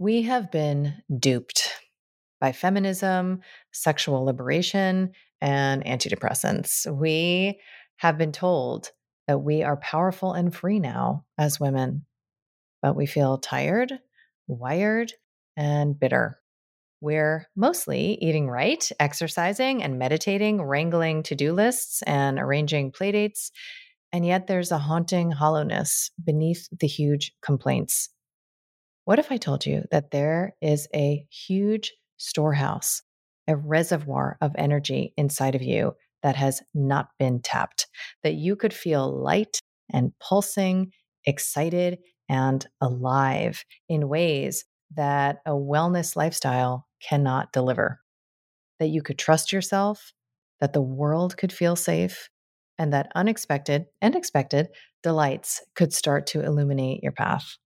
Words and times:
We 0.00 0.22
have 0.22 0.50
been 0.50 0.94
duped 1.14 1.68
by 2.40 2.52
feminism, 2.52 3.42
sexual 3.70 4.24
liberation, 4.24 5.12
and 5.42 5.84
antidepressants. 5.84 6.90
We 6.90 7.60
have 7.98 8.16
been 8.16 8.32
told 8.32 8.92
that 9.28 9.40
we 9.40 9.62
are 9.62 9.76
powerful 9.76 10.32
and 10.32 10.54
free 10.54 10.80
now 10.80 11.26
as 11.36 11.60
women, 11.60 12.06
but 12.80 12.96
we 12.96 13.04
feel 13.04 13.36
tired, 13.36 13.92
wired, 14.46 15.12
and 15.54 16.00
bitter. 16.00 16.40
We're 17.02 17.46
mostly 17.54 18.16
eating 18.22 18.48
right, 18.48 18.90
exercising 18.98 19.82
and 19.82 19.98
meditating, 19.98 20.62
wrangling 20.62 21.24
to 21.24 21.34
do 21.34 21.52
lists, 21.52 22.00
and 22.06 22.38
arranging 22.38 22.92
playdates. 22.92 23.50
And 24.14 24.24
yet 24.24 24.46
there's 24.46 24.72
a 24.72 24.78
haunting 24.78 25.30
hollowness 25.30 26.10
beneath 26.24 26.70
the 26.72 26.86
huge 26.86 27.34
complaints. 27.42 28.08
What 29.10 29.18
if 29.18 29.32
I 29.32 29.38
told 29.38 29.66
you 29.66 29.82
that 29.90 30.12
there 30.12 30.54
is 30.60 30.86
a 30.94 31.26
huge 31.32 31.94
storehouse, 32.16 33.02
a 33.48 33.56
reservoir 33.56 34.38
of 34.40 34.52
energy 34.56 35.14
inside 35.16 35.56
of 35.56 35.62
you 35.62 35.94
that 36.22 36.36
has 36.36 36.62
not 36.74 37.08
been 37.18 37.42
tapped, 37.42 37.88
that 38.22 38.34
you 38.34 38.54
could 38.54 38.72
feel 38.72 39.12
light 39.12 39.58
and 39.92 40.12
pulsing, 40.20 40.92
excited 41.24 41.98
and 42.28 42.64
alive 42.80 43.64
in 43.88 44.08
ways 44.08 44.64
that 44.94 45.38
a 45.44 45.54
wellness 45.54 46.14
lifestyle 46.14 46.86
cannot 47.02 47.52
deliver, 47.52 47.98
that 48.78 48.90
you 48.90 49.02
could 49.02 49.18
trust 49.18 49.52
yourself, 49.52 50.12
that 50.60 50.72
the 50.72 50.80
world 50.80 51.36
could 51.36 51.52
feel 51.52 51.74
safe, 51.74 52.30
and 52.78 52.92
that 52.92 53.10
unexpected 53.16 53.86
and 54.00 54.14
expected 54.14 54.68
delights 55.02 55.64
could 55.74 55.92
start 55.92 56.28
to 56.28 56.44
illuminate 56.44 57.02
your 57.02 57.10
path. 57.10 57.56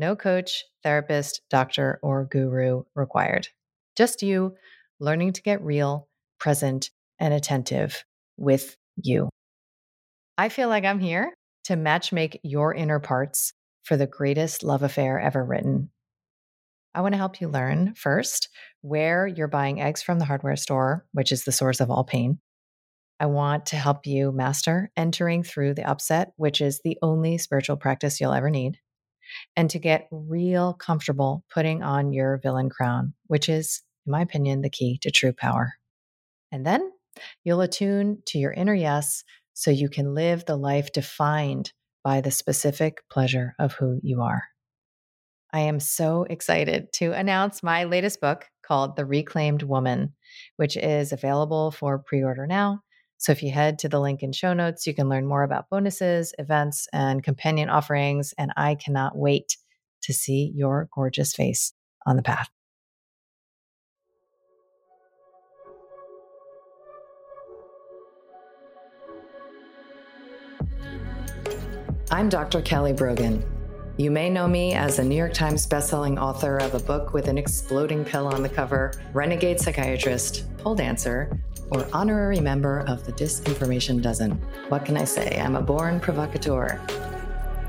No 0.00 0.16
coach, 0.16 0.64
therapist, 0.82 1.42
doctor, 1.50 2.00
or 2.02 2.24
guru 2.24 2.84
required. 2.94 3.48
Just 3.98 4.22
you 4.22 4.54
learning 4.98 5.34
to 5.34 5.42
get 5.42 5.62
real, 5.62 6.08
present, 6.38 6.88
and 7.18 7.34
attentive 7.34 8.02
with 8.38 8.78
you. 8.96 9.28
I 10.38 10.48
feel 10.48 10.70
like 10.70 10.86
I'm 10.86 11.00
here 11.00 11.34
to 11.64 11.74
matchmake 11.74 12.40
your 12.42 12.74
inner 12.74 12.98
parts 12.98 13.52
for 13.82 13.98
the 13.98 14.06
greatest 14.06 14.62
love 14.62 14.82
affair 14.82 15.20
ever 15.20 15.44
written. 15.44 15.90
I 16.94 17.02
want 17.02 17.12
to 17.12 17.18
help 17.18 17.42
you 17.42 17.48
learn 17.48 17.92
first 17.94 18.48
where 18.80 19.26
you're 19.26 19.48
buying 19.48 19.82
eggs 19.82 20.00
from 20.00 20.18
the 20.18 20.24
hardware 20.24 20.56
store, 20.56 21.04
which 21.12 21.30
is 21.30 21.44
the 21.44 21.52
source 21.52 21.78
of 21.78 21.90
all 21.90 22.04
pain. 22.04 22.38
I 23.20 23.26
want 23.26 23.66
to 23.66 23.76
help 23.76 24.06
you 24.06 24.32
master 24.32 24.90
entering 24.96 25.42
through 25.42 25.74
the 25.74 25.84
upset, 25.84 26.32
which 26.36 26.62
is 26.62 26.80
the 26.82 26.96
only 27.02 27.36
spiritual 27.36 27.76
practice 27.76 28.18
you'll 28.18 28.32
ever 28.32 28.48
need 28.48 28.78
and 29.56 29.70
to 29.70 29.78
get 29.78 30.08
real 30.10 30.74
comfortable 30.74 31.44
putting 31.52 31.82
on 31.82 32.12
your 32.12 32.38
villain 32.42 32.70
crown, 32.70 33.14
which 33.26 33.48
is, 33.48 33.82
in 34.06 34.12
my 34.12 34.22
opinion, 34.22 34.62
the 34.62 34.70
key 34.70 34.98
to 35.02 35.10
true 35.10 35.32
power. 35.32 35.74
And 36.52 36.66
then 36.66 36.90
you'll 37.44 37.60
attune 37.60 38.22
to 38.26 38.38
your 38.38 38.52
inner 38.52 38.74
yes 38.74 39.24
so 39.54 39.70
you 39.70 39.88
can 39.88 40.14
live 40.14 40.44
the 40.44 40.56
life 40.56 40.92
defined 40.92 41.72
by 42.02 42.20
the 42.20 42.30
specific 42.30 42.98
pleasure 43.10 43.54
of 43.58 43.74
who 43.74 44.00
you 44.02 44.22
are. 44.22 44.44
I 45.52 45.60
am 45.60 45.80
so 45.80 46.24
excited 46.30 46.92
to 46.94 47.12
announce 47.12 47.62
my 47.62 47.84
latest 47.84 48.20
book 48.20 48.46
called 48.62 48.96
The 48.96 49.04
Reclaimed 49.04 49.64
Woman, 49.64 50.14
which 50.56 50.76
is 50.76 51.12
available 51.12 51.72
for 51.72 51.98
pre 51.98 52.22
order 52.22 52.46
now 52.46 52.82
so 53.20 53.32
if 53.32 53.42
you 53.42 53.50
head 53.50 53.78
to 53.80 53.88
the 53.90 54.00
link 54.00 54.22
in 54.22 54.32
show 54.32 54.54
notes, 54.54 54.86
you 54.86 54.94
can 54.94 55.10
learn 55.10 55.26
more 55.26 55.42
about 55.42 55.68
bonuses, 55.68 56.32
events, 56.38 56.88
and 56.90 57.22
companion 57.22 57.68
offerings. 57.68 58.32
And 58.38 58.50
I 58.56 58.76
cannot 58.76 59.14
wait 59.14 59.58
to 60.04 60.14
see 60.14 60.50
your 60.54 60.88
gorgeous 60.94 61.34
face 61.34 61.74
on 62.06 62.16
the 62.16 62.22
path. 62.22 62.48
I'm 72.10 72.30
Dr. 72.30 72.62
Kelly 72.62 72.94
Brogan. 72.94 73.44
You 73.98 74.10
may 74.10 74.30
know 74.30 74.48
me 74.48 74.72
as 74.72 74.98
a 74.98 75.04
New 75.04 75.14
York 75.14 75.34
Times 75.34 75.66
bestselling 75.66 76.18
author 76.18 76.56
of 76.56 76.72
a 76.72 76.78
book 76.78 77.12
with 77.12 77.28
an 77.28 77.36
exploding 77.36 78.02
pill 78.02 78.28
on 78.28 78.42
the 78.42 78.48
cover, 78.48 78.94
renegade 79.12 79.60
psychiatrist, 79.60 80.46
pole 80.56 80.74
dancer, 80.74 81.38
or 81.70 81.86
honorary 81.92 82.40
member 82.40 82.80
of 82.88 83.04
the 83.06 83.12
Disinformation 83.12 84.02
Dozen. 84.02 84.32
What 84.68 84.84
can 84.84 84.96
I 84.96 85.04
say? 85.04 85.40
I'm 85.40 85.56
a 85.56 85.62
born 85.62 86.00
provocateur. 86.00 86.80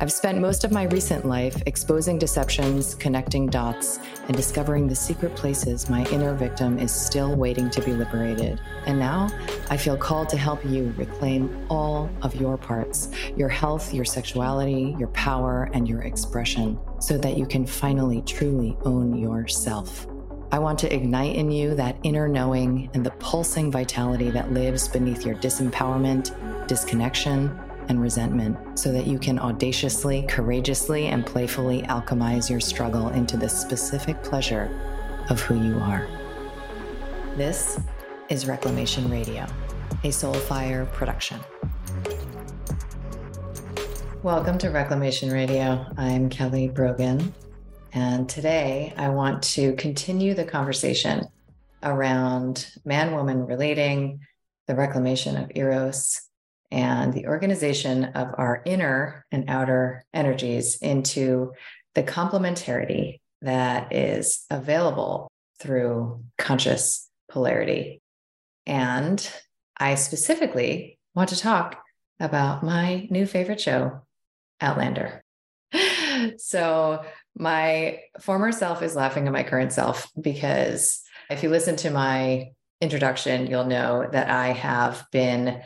I've 0.01 0.11
spent 0.11 0.39
most 0.39 0.63
of 0.63 0.71
my 0.71 0.85
recent 0.85 1.27
life 1.27 1.61
exposing 1.67 2.17
deceptions, 2.17 2.95
connecting 2.95 3.45
dots, 3.45 3.99
and 4.27 4.35
discovering 4.35 4.87
the 4.87 4.95
secret 4.95 5.35
places 5.35 5.91
my 5.91 6.05
inner 6.05 6.33
victim 6.33 6.79
is 6.79 6.91
still 6.91 7.35
waiting 7.35 7.69
to 7.69 7.83
be 7.83 7.93
liberated. 7.93 8.59
And 8.87 8.97
now 8.97 9.29
I 9.69 9.77
feel 9.77 9.95
called 9.95 10.27
to 10.29 10.37
help 10.37 10.65
you 10.65 10.91
reclaim 10.97 11.67
all 11.69 12.09
of 12.23 12.33
your 12.33 12.57
parts 12.57 13.11
your 13.35 13.49
health, 13.49 13.93
your 13.93 14.05
sexuality, 14.05 14.95
your 14.97 15.09
power, 15.09 15.69
and 15.75 15.87
your 15.87 16.01
expression 16.01 16.79
so 16.99 17.19
that 17.19 17.37
you 17.37 17.45
can 17.45 17.67
finally 17.67 18.23
truly 18.23 18.75
own 18.83 19.15
yourself. 19.15 20.07
I 20.53 20.59
want 20.59 20.79
to 20.79 20.93
ignite 20.93 21.37
in 21.37 21.49
you 21.49 21.75
that 21.75 21.95
inner 22.03 22.27
knowing 22.27 22.89
and 22.93 23.05
the 23.05 23.11
pulsing 23.11 23.71
vitality 23.71 24.29
that 24.31 24.51
lives 24.51 24.89
beneath 24.89 25.25
your 25.25 25.35
disempowerment, 25.35 26.67
disconnection, 26.67 27.57
and 27.87 28.01
resentment 28.01 28.77
so 28.77 28.91
that 28.91 29.07
you 29.07 29.17
can 29.17 29.39
audaciously, 29.39 30.25
courageously, 30.27 31.07
and 31.07 31.25
playfully 31.25 31.83
alchemize 31.83 32.49
your 32.49 32.59
struggle 32.59 33.07
into 33.09 33.37
the 33.37 33.47
specific 33.47 34.21
pleasure 34.23 34.69
of 35.29 35.39
who 35.39 35.55
you 35.55 35.77
are. 35.77 36.05
This 37.37 37.79
is 38.27 38.45
Reclamation 38.45 39.09
Radio, 39.09 39.45
a 40.03 40.09
Soulfire 40.09 40.91
production. 40.91 41.39
Welcome 44.21 44.57
to 44.57 44.69
Reclamation 44.69 45.31
Radio. 45.31 45.85
I'm 45.95 46.29
Kelly 46.29 46.67
Brogan, 46.67 47.33
and 47.93 48.29
today 48.29 48.93
I 48.97 49.09
want 49.09 49.43
to 49.43 49.73
continue 49.73 50.33
the 50.33 50.45
conversation 50.45 51.27
around 51.83 52.71
man 52.85 53.13
woman 53.13 53.45
relating, 53.45 54.21
the 54.67 54.75
reclamation 54.75 55.35
of 55.37 55.51
Eros, 55.55 56.21
and 56.71 57.13
the 57.13 57.27
organization 57.27 58.05
of 58.05 58.29
our 58.37 58.61
inner 58.65 59.25
and 59.31 59.49
outer 59.49 60.05
energies 60.13 60.77
into 60.77 61.53
the 61.95 62.03
complementarity 62.03 63.19
that 63.41 63.93
is 63.93 64.45
available 64.49 65.29
through 65.59 66.23
conscious 66.37 67.09
polarity. 67.29 68.01
And 68.65 69.29
I 69.77 69.95
specifically 69.95 70.97
want 71.13 71.29
to 71.29 71.37
talk 71.37 71.81
about 72.19 72.63
my 72.63 73.07
new 73.09 73.25
favorite 73.25 73.59
show, 73.59 74.01
Outlander. 74.61 75.23
so, 76.37 77.03
my 77.37 77.99
former 78.19 78.51
self 78.51 78.81
is 78.81 78.95
laughing 78.95 79.27
at 79.27 79.33
my 79.33 79.43
current 79.43 79.73
self 79.73 80.11
because 80.19 81.01
if 81.29 81.43
you 81.43 81.49
listen 81.49 81.75
to 81.77 81.89
my 81.89 82.51
introduction, 82.81 83.47
you'll 83.47 83.65
know 83.65 84.07
that 84.11 84.29
I 84.29 84.49
have 84.49 85.05
been 85.11 85.61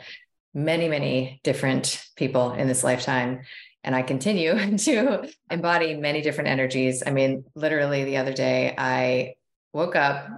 many, 0.54 0.88
many 0.88 1.40
different 1.42 2.04
people 2.16 2.52
in 2.52 2.68
this 2.68 2.84
lifetime. 2.84 3.40
And 3.82 3.94
I 3.94 4.02
continue 4.02 4.76
to 4.78 5.28
embody 5.50 5.94
many 5.94 6.22
different 6.22 6.48
energies. 6.48 7.02
I 7.06 7.10
mean, 7.10 7.44
literally 7.54 8.04
the 8.04 8.18
other 8.18 8.32
day, 8.32 8.74
I 8.76 9.34
woke 9.72 9.96
up, 9.96 10.28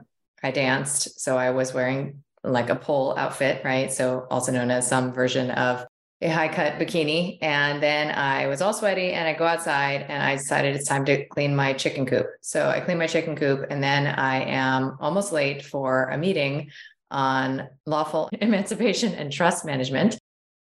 I 0.42 0.50
danced. 0.50 1.20
So 1.20 1.36
I 1.36 1.50
was 1.50 1.74
wearing 1.74 2.22
like 2.44 2.70
a 2.70 2.76
pole 2.76 3.14
outfit, 3.16 3.62
right? 3.64 3.92
So 3.92 4.26
also 4.30 4.52
known 4.52 4.70
as 4.70 4.88
some 4.88 5.12
version 5.12 5.50
of 5.50 5.86
a 6.20 6.28
high 6.28 6.48
cut 6.48 6.74
bikini. 6.74 7.38
And 7.42 7.82
then 7.82 8.10
I 8.10 8.48
was 8.48 8.60
all 8.60 8.72
sweaty 8.72 9.12
and 9.12 9.28
I 9.28 9.34
go 9.34 9.46
outside 9.46 10.06
and 10.08 10.22
I 10.22 10.36
decided 10.36 10.74
it's 10.74 10.88
time 10.88 11.04
to 11.04 11.24
clean 11.26 11.54
my 11.54 11.72
chicken 11.72 12.06
coop. 12.06 12.26
So 12.40 12.68
I 12.68 12.80
clean 12.80 12.98
my 12.98 13.06
chicken 13.06 13.36
coop 13.36 13.66
and 13.70 13.82
then 13.82 14.06
I 14.06 14.42
am 14.42 14.96
almost 15.00 15.32
late 15.32 15.64
for 15.64 16.04
a 16.04 16.18
meeting 16.18 16.70
on 17.10 17.68
lawful 17.86 18.28
emancipation 18.40 19.14
and 19.14 19.32
trust 19.32 19.64
management. 19.64 20.18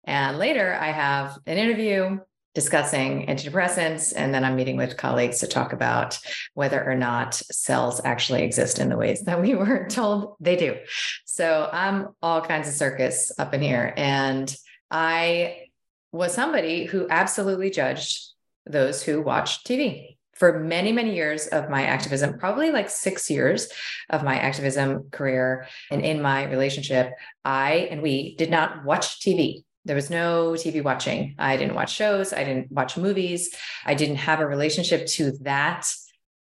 And 0.04 0.38
later 0.38 0.74
I 0.74 0.90
have 0.90 1.38
an 1.46 1.58
interview 1.58 2.18
discussing 2.54 3.26
antidepressants. 3.28 4.12
And 4.14 4.34
then 4.34 4.44
I'm 4.44 4.56
meeting 4.56 4.76
with 4.76 4.96
colleagues 4.96 5.38
to 5.38 5.46
talk 5.46 5.72
about 5.72 6.18
whether 6.54 6.82
or 6.84 6.94
not 6.94 7.34
cells 7.34 8.00
actually 8.04 8.42
exist 8.42 8.78
in 8.78 8.88
the 8.88 8.96
ways 8.96 9.22
that 9.22 9.40
we 9.40 9.54
were 9.54 9.86
told 9.88 10.36
they 10.40 10.56
do. 10.56 10.76
So 11.24 11.68
I'm 11.72 12.08
all 12.22 12.40
kinds 12.40 12.68
of 12.68 12.74
circus 12.74 13.32
up 13.38 13.54
in 13.54 13.62
here. 13.62 13.94
And 13.96 14.54
I 14.92 15.68
was 16.12 16.34
somebody 16.34 16.84
who 16.84 17.08
absolutely 17.08 17.70
judged 17.70 18.28
those 18.66 19.02
who 19.02 19.22
watched 19.22 19.66
TV 19.66 20.18
for 20.34 20.60
many, 20.60 20.92
many 20.92 21.14
years 21.14 21.46
of 21.46 21.70
my 21.70 21.84
activism, 21.84 22.38
probably 22.38 22.70
like 22.70 22.90
six 22.90 23.30
years 23.30 23.68
of 24.10 24.22
my 24.22 24.38
activism 24.38 25.08
career. 25.10 25.66
And 25.90 26.04
in 26.04 26.20
my 26.20 26.44
relationship, 26.44 27.12
I 27.44 27.88
and 27.90 28.02
we 28.02 28.36
did 28.36 28.50
not 28.50 28.84
watch 28.84 29.20
TV. 29.20 29.64
There 29.84 29.96
was 29.96 30.10
no 30.10 30.52
TV 30.52 30.84
watching. 30.84 31.34
I 31.38 31.56
didn't 31.56 31.74
watch 31.74 31.92
shows. 31.92 32.32
I 32.32 32.44
didn't 32.44 32.70
watch 32.70 32.96
movies. 32.96 33.54
I 33.84 33.94
didn't 33.94 34.16
have 34.16 34.40
a 34.40 34.46
relationship 34.46 35.06
to 35.08 35.32
that 35.40 35.86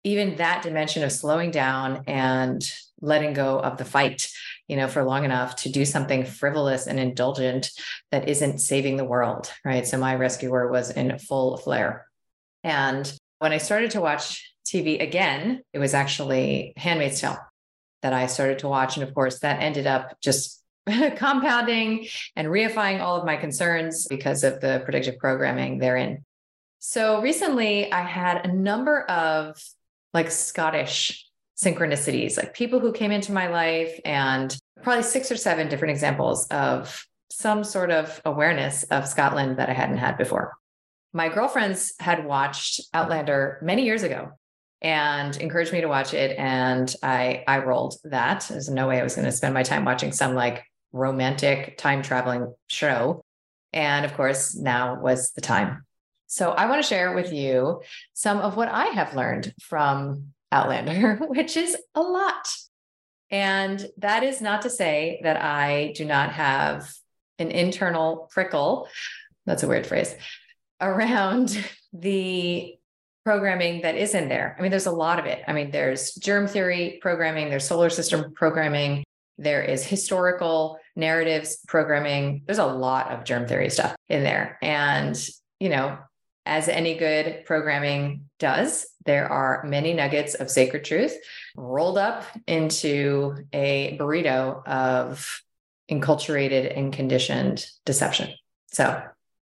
even 0.03 0.37
that 0.37 0.63
dimension 0.63 1.03
of 1.03 1.11
slowing 1.11 1.51
down 1.51 2.03
and 2.07 2.63
letting 3.01 3.33
go 3.33 3.59
of 3.59 3.77
the 3.77 3.85
fight, 3.85 4.29
you 4.69 4.77
know, 4.77 4.87
for 4.87 5.03
long 5.03 5.25
enough 5.25 5.55
to 5.57 5.69
do 5.69 5.83
something 5.83 6.23
frivolous 6.23 6.85
and 6.87 6.99
indulgent 6.99 7.71
that 8.11 8.29
isn't 8.29 8.59
saving 8.59 8.95
the 8.95 9.03
world, 9.03 9.51
right? 9.65 9.85
So 9.85 9.97
my 9.97 10.15
rescuer 10.15 10.71
was 10.71 10.91
in 10.91 11.17
full 11.17 11.57
flare. 11.57 12.07
And 12.63 13.11
when 13.39 13.51
I 13.51 13.57
started 13.57 13.91
to 13.91 14.01
watch 14.01 14.53
TV 14.65 15.01
again, 15.01 15.63
it 15.73 15.79
was 15.79 15.95
actually 15.95 16.73
Handmaid's 16.77 17.19
Tale 17.19 17.39
that 18.03 18.13
I 18.13 18.27
started 18.27 18.59
to 18.59 18.67
watch. 18.67 18.95
And 18.95 19.07
of 19.07 19.13
course, 19.15 19.39
that 19.39 19.61
ended 19.61 19.87
up 19.87 20.15
just 20.21 20.63
compounding 21.15 22.07
and 22.35 22.47
reifying 22.47 23.01
all 23.01 23.17
of 23.17 23.25
my 23.25 23.37
concerns 23.37 24.07
because 24.07 24.43
of 24.43 24.61
the 24.61 24.81
predictive 24.85 25.17
programming 25.17 25.79
therein. 25.79 26.23
So 26.77 27.21
recently, 27.21 27.91
I 27.91 28.03
had 28.03 28.45
a 28.45 28.53
number 28.53 29.01
of 29.01 29.61
like 30.13 30.31
Scottish 30.31 31.25
synchronicities, 31.61 32.37
like 32.37 32.53
people 32.53 32.79
who 32.79 32.93
came 32.93 33.11
into 33.11 33.31
my 33.31 33.47
life, 33.47 33.99
and 34.05 34.55
probably 34.81 35.03
six 35.03 35.31
or 35.31 35.35
seven 35.35 35.67
different 35.67 35.91
examples 35.91 36.47
of 36.47 37.05
some 37.31 37.63
sort 37.63 37.91
of 37.91 38.21
awareness 38.25 38.83
of 38.83 39.07
Scotland 39.07 39.57
that 39.57 39.69
I 39.69 39.73
hadn't 39.73 39.97
had 39.97 40.17
before. 40.17 40.53
My 41.13 41.29
girlfriends 41.29 41.93
had 41.99 42.25
watched 42.25 42.81
Outlander 42.93 43.59
many 43.61 43.83
years 43.83 44.03
ago 44.03 44.31
and 44.81 45.35
encouraged 45.37 45.73
me 45.73 45.81
to 45.81 45.87
watch 45.87 46.13
it. 46.13 46.37
And 46.37 46.93
I 47.03 47.43
I 47.47 47.59
rolled 47.59 47.95
that. 48.05 48.45
There's 48.49 48.69
no 48.69 48.87
way 48.87 48.99
I 48.99 49.03
was 49.03 49.15
going 49.15 49.25
to 49.25 49.31
spend 49.31 49.53
my 49.53 49.63
time 49.63 49.85
watching 49.85 50.11
some 50.11 50.35
like 50.35 50.63
romantic 50.91 51.77
time 51.77 52.01
traveling 52.01 52.53
show. 52.67 53.21
And 53.73 54.05
of 54.05 54.13
course, 54.13 54.55
now 54.55 54.99
was 54.99 55.31
the 55.31 55.41
time. 55.41 55.85
So 56.27 56.51
I 56.51 56.67
want 56.67 56.81
to 56.81 56.87
share 56.87 57.13
with 57.13 57.33
you 57.33 57.81
some 58.13 58.37
of 58.39 58.55
what 58.55 58.69
I 58.69 58.85
have 58.87 59.15
learned 59.15 59.53
from 59.59 60.33
Outlander, 60.51 61.15
which 61.27 61.57
is 61.57 61.77
a 61.95 62.01
lot. 62.01 62.55
And 63.31 63.87
that 63.97 64.23
is 64.23 64.41
not 64.41 64.63
to 64.63 64.69
say 64.69 65.19
that 65.23 65.41
I 65.41 65.93
do 65.95 66.05
not 66.05 66.31
have 66.31 66.91
an 67.37 67.51
internal 67.51 68.27
prickle. 68.31 68.87
That's 69.45 69.63
a 69.63 69.67
weird 69.67 69.85
phrase 69.85 70.15
around 70.81 71.63
the 71.93 72.75
programming 73.23 73.81
that 73.81 73.95
is 73.95 74.15
in 74.15 74.29
there. 74.29 74.55
I 74.57 74.61
mean, 74.61 74.71
there's 74.71 74.87
a 74.87 74.91
lot 74.91 75.19
of 75.19 75.25
it. 75.25 75.43
I 75.47 75.53
mean, 75.53 75.71
there's 75.71 76.15
germ 76.15 76.47
theory 76.47 76.97
programming, 77.01 77.49
there's 77.49 77.67
solar 77.67 77.89
system 77.89 78.33
programming, 78.33 79.03
there 79.39 79.63
is 79.63 79.85
historical 79.85 80.79
narratives 80.97 81.59
programming. 81.65 82.43
There's 82.45 82.59
a 82.59 82.65
lot 82.65 83.11
of 83.11 83.23
germ 83.23 83.47
theory 83.47 83.69
stuff 83.69 83.95
in 84.09 84.23
there. 84.23 84.57
And, 84.61 85.17
you 85.61 85.69
know, 85.69 85.97
as 86.45 86.67
any 86.67 86.95
good 86.95 87.43
programming 87.45 88.29
does, 88.39 88.87
there 89.05 89.31
are 89.31 89.63
many 89.65 89.93
nuggets 89.93 90.33
of 90.35 90.49
sacred 90.49 90.83
truth 90.83 91.15
rolled 91.55 91.97
up 91.97 92.23
into 92.47 93.35
a 93.53 93.97
burrito 93.99 94.65
of 94.67 95.41
enculturated 95.89 96.75
and 96.77 96.93
conditioned 96.93 97.65
deception. 97.85 98.33
So 98.67 99.01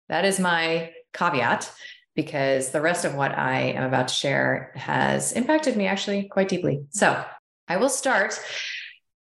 that 0.09 0.25
is 0.25 0.39
my 0.39 0.91
caveat 1.13 1.71
because 2.15 2.71
the 2.71 2.81
rest 2.81 3.05
of 3.05 3.15
what 3.15 3.37
I 3.37 3.59
am 3.59 3.83
about 3.83 4.09
to 4.09 4.13
share 4.13 4.71
has 4.75 5.31
impacted 5.31 5.75
me 5.75 5.87
actually 5.87 6.27
quite 6.29 6.49
deeply. 6.49 6.85
So 6.89 7.23
I 7.67 7.77
will 7.77 7.89
start 7.89 8.39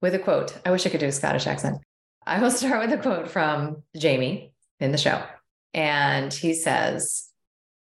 with 0.01 0.13
a 0.15 0.19
quote. 0.19 0.57
I 0.65 0.71
wish 0.71 0.85
I 0.85 0.89
could 0.89 0.99
do 0.99 1.07
a 1.07 1.11
Scottish 1.11 1.47
accent. 1.47 1.77
I 2.25 2.41
will 2.41 2.51
start 2.51 2.81
with 2.81 2.97
a 2.97 3.01
quote 3.01 3.29
from 3.29 3.83
Jamie 3.95 4.53
in 4.79 4.91
the 4.91 4.97
show. 4.97 5.23
And 5.73 6.33
he 6.33 6.53
says, 6.53 7.26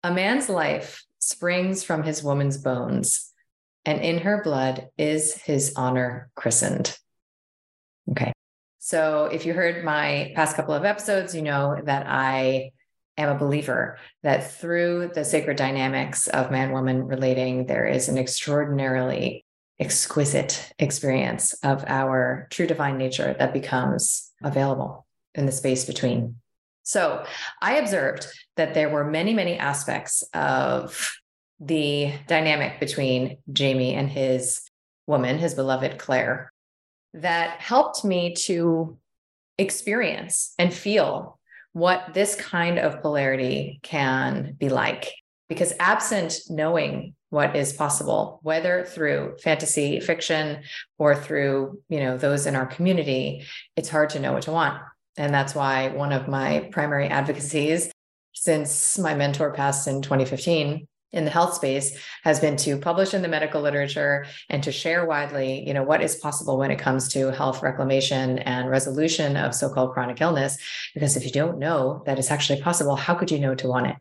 A 0.04 0.12
man's 0.12 0.48
life 0.48 1.04
springs 1.20 1.84
from 1.84 2.02
his 2.02 2.24
woman's 2.24 2.58
bones, 2.58 3.32
and 3.84 4.00
in 4.00 4.18
her 4.18 4.42
blood 4.42 4.88
is 4.98 5.34
his 5.34 5.74
honor 5.76 6.30
christened. 6.34 6.98
Okay. 8.10 8.32
So 8.78 9.26
if 9.26 9.46
you 9.46 9.54
heard 9.54 9.84
my 9.84 10.32
past 10.34 10.56
couple 10.56 10.74
of 10.74 10.84
episodes, 10.84 11.36
you 11.36 11.42
know 11.42 11.80
that 11.84 12.06
I 12.08 12.72
am 13.16 13.28
a 13.28 13.38
believer 13.38 13.98
that 14.24 14.52
through 14.52 15.12
the 15.14 15.24
sacred 15.24 15.56
dynamics 15.56 16.26
of 16.26 16.50
man 16.50 16.72
woman 16.72 17.04
relating, 17.04 17.66
there 17.66 17.86
is 17.86 18.08
an 18.08 18.18
extraordinarily 18.18 19.44
exquisite 19.78 20.72
experience 20.80 21.52
of 21.62 21.84
our 21.86 22.48
true 22.50 22.66
divine 22.66 22.98
nature 22.98 23.36
that 23.38 23.52
becomes 23.52 24.32
available 24.42 25.06
in 25.36 25.46
the 25.46 25.52
space 25.52 25.84
between. 25.84 26.41
So 26.82 27.24
I 27.60 27.76
observed 27.76 28.26
that 28.56 28.74
there 28.74 28.90
were 28.90 29.04
many, 29.04 29.34
many 29.34 29.58
aspects 29.58 30.24
of 30.34 31.12
the 31.60 32.12
dynamic 32.26 32.80
between 32.80 33.38
Jamie 33.52 33.94
and 33.94 34.10
his 34.10 34.60
woman, 35.06 35.38
his 35.38 35.54
beloved 35.54 35.98
Claire, 35.98 36.52
that 37.14 37.60
helped 37.60 38.04
me 38.04 38.34
to 38.34 38.98
experience 39.58 40.54
and 40.58 40.72
feel 40.72 41.38
what 41.72 42.14
this 42.14 42.34
kind 42.34 42.78
of 42.78 43.00
polarity 43.00 43.80
can 43.82 44.54
be 44.58 44.68
like. 44.68 45.12
Because 45.48 45.74
absent 45.78 46.40
knowing 46.48 47.14
what 47.28 47.54
is 47.56 47.72
possible, 47.72 48.40
whether 48.42 48.84
through 48.84 49.36
fantasy 49.42 50.00
fiction 50.00 50.62
or 50.98 51.14
through, 51.14 51.80
you 51.88 52.00
know, 52.00 52.16
those 52.16 52.46
in 52.46 52.56
our 52.56 52.66
community, 52.66 53.44
it's 53.76 53.88
hard 53.88 54.10
to 54.10 54.18
know 54.18 54.32
what 54.32 54.42
to 54.42 54.52
want. 54.52 54.82
And 55.16 55.32
that's 55.32 55.54
why 55.54 55.88
one 55.88 56.12
of 56.12 56.28
my 56.28 56.68
primary 56.72 57.08
advocacies 57.08 57.92
since 58.32 58.98
my 58.98 59.14
mentor 59.14 59.52
passed 59.52 59.86
in 59.86 60.02
2015 60.02 60.86
in 61.12 61.24
the 61.24 61.30
health 61.30 61.54
space 61.54 61.96
has 62.24 62.40
been 62.40 62.56
to 62.56 62.78
publish 62.78 63.12
in 63.12 63.22
the 63.22 63.28
medical 63.28 63.60
literature 63.60 64.26
and 64.48 64.62
to 64.62 64.72
share 64.72 65.04
widely 65.04 65.66
you 65.66 65.74
know 65.74 65.82
what 65.82 66.02
is 66.02 66.16
possible 66.16 66.56
when 66.56 66.70
it 66.70 66.78
comes 66.78 67.08
to 67.08 67.30
health 67.30 67.62
reclamation 67.62 68.38
and 68.40 68.70
resolution 68.70 69.36
of 69.36 69.54
so-called 69.54 69.92
chronic 69.92 70.20
illness 70.20 70.56
because 70.94 71.16
if 71.16 71.24
you 71.24 71.30
don't 71.30 71.58
know 71.58 72.02
that 72.06 72.18
it's 72.18 72.30
actually 72.30 72.60
possible 72.60 72.96
how 72.96 73.14
could 73.14 73.30
you 73.30 73.38
know 73.38 73.54
to 73.54 73.68
want 73.68 73.86
it? 73.86 73.96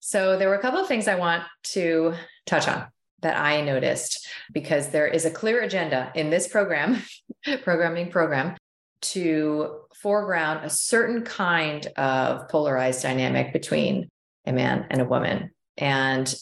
So 0.00 0.38
there 0.38 0.48
were 0.48 0.54
a 0.54 0.62
couple 0.62 0.80
of 0.80 0.86
things 0.86 1.08
i 1.08 1.14
want 1.14 1.42
to 1.62 2.14
touch 2.46 2.68
on 2.68 2.86
that 3.20 3.38
i 3.38 3.60
noticed 3.60 4.26
because 4.52 4.88
there 4.88 5.06
is 5.06 5.24
a 5.24 5.30
clear 5.30 5.62
agenda 5.62 6.12
in 6.14 6.30
this 6.30 6.48
program 6.48 7.02
programming 7.62 8.10
program 8.10 8.56
to 9.00 9.80
foreground 9.94 10.64
a 10.64 10.70
certain 10.70 11.22
kind 11.22 11.86
of 11.96 12.48
polarized 12.48 13.02
dynamic 13.02 13.52
between 13.52 14.08
a 14.46 14.52
man 14.52 14.86
and 14.90 15.00
a 15.00 15.04
woman 15.04 15.50
and 15.76 16.34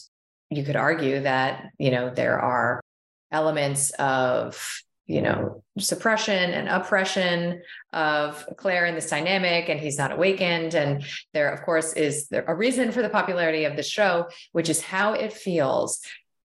you 0.49 0.63
could 0.63 0.75
argue 0.75 1.21
that, 1.21 1.71
you 1.77 1.91
know, 1.91 2.09
there 2.09 2.39
are 2.39 2.81
elements 3.31 3.91
of, 3.91 4.81
you 5.05 5.21
know, 5.21 5.63
suppression 5.77 6.51
and 6.51 6.67
oppression 6.67 7.61
of 7.93 8.45
Claire 8.57 8.85
in 8.85 8.95
this 8.95 9.09
dynamic, 9.09 9.69
and 9.69 9.79
he's 9.79 9.97
not 9.97 10.11
awakened. 10.11 10.73
And 10.73 11.03
there, 11.33 11.51
of 11.51 11.61
course, 11.63 11.93
is 11.93 12.31
a 12.31 12.55
reason 12.55 12.91
for 12.91 13.01
the 13.01 13.09
popularity 13.09 13.65
of 13.65 13.75
the 13.75 13.83
show, 13.83 14.27
which 14.51 14.69
is 14.69 14.81
how 14.81 15.13
it 15.13 15.33
feels. 15.33 15.99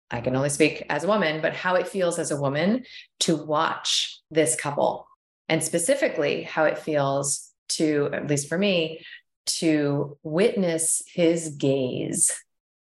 I 0.09 0.21
can 0.21 0.35
only 0.35 0.49
speak 0.49 0.83
as 0.89 1.03
a 1.03 1.07
woman, 1.07 1.41
but 1.41 1.53
how 1.53 1.75
it 1.75 1.87
feels 1.87 2.19
as 2.19 2.31
a 2.31 2.41
woman 2.41 2.83
to 3.21 3.35
watch 3.35 4.19
this 4.29 4.55
couple, 4.55 5.07
and 5.51 5.63
specifically 5.63 6.41
how 6.41 6.63
it 6.63 6.79
feels 6.79 7.51
to, 7.69 8.09
at 8.11 8.27
least 8.27 8.49
for 8.49 8.57
me, 8.57 9.05
to 9.45 10.17
witness 10.23 11.03
his 11.05 11.49
gaze 11.49 12.31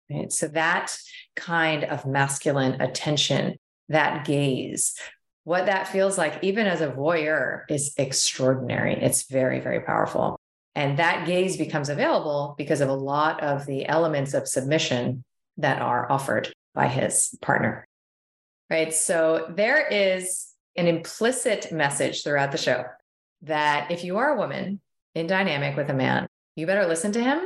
Right? 0.09 0.31
So 0.31 0.47
that 0.49 0.97
kind 1.35 1.83
of 1.83 2.05
masculine 2.05 2.81
attention, 2.81 3.57
that 3.89 4.25
gaze, 4.25 4.95
what 5.43 5.67
that 5.67 5.87
feels 5.87 6.17
like, 6.17 6.43
even 6.43 6.67
as 6.67 6.81
a 6.81 6.89
voyeur, 6.89 7.61
is 7.69 7.93
extraordinary. 7.97 8.95
It's 8.95 9.29
very, 9.29 9.59
very 9.59 9.81
powerful. 9.81 10.39
And 10.75 10.99
that 10.99 11.25
gaze 11.25 11.57
becomes 11.57 11.89
available 11.89 12.55
because 12.57 12.81
of 12.81 12.89
a 12.89 12.93
lot 12.93 13.43
of 13.43 13.65
the 13.65 13.87
elements 13.87 14.33
of 14.33 14.47
submission 14.47 15.23
that 15.57 15.81
are 15.81 16.11
offered 16.11 16.51
by 16.73 16.87
his 16.87 17.35
partner. 17.41 17.85
Right. 18.69 18.93
So 18.93 19.51
there 19.55 19.85
is 19.87 20.48
an 20.75 20.87
implicit 20.87 21.71
message 21.71 22.23
throughout 22.23 22.51
the 22.51 22.57
show 22.57 22.85
that 23.43 23.91
if 23.91 24.03
you 24.03 24.17
are 24.17 24.33
a 24.33 24.37
woman 24.37 24.79
in 25.15 25.27
dynamic 25.27 25.75
with 25.75 25.89
a 25.89 25.93
man, 25.93 26.27
you 26.55 26.65
better 26.65 26.85
listen 26.85 27.11
to 27.13 27.23
him 27.23 27.41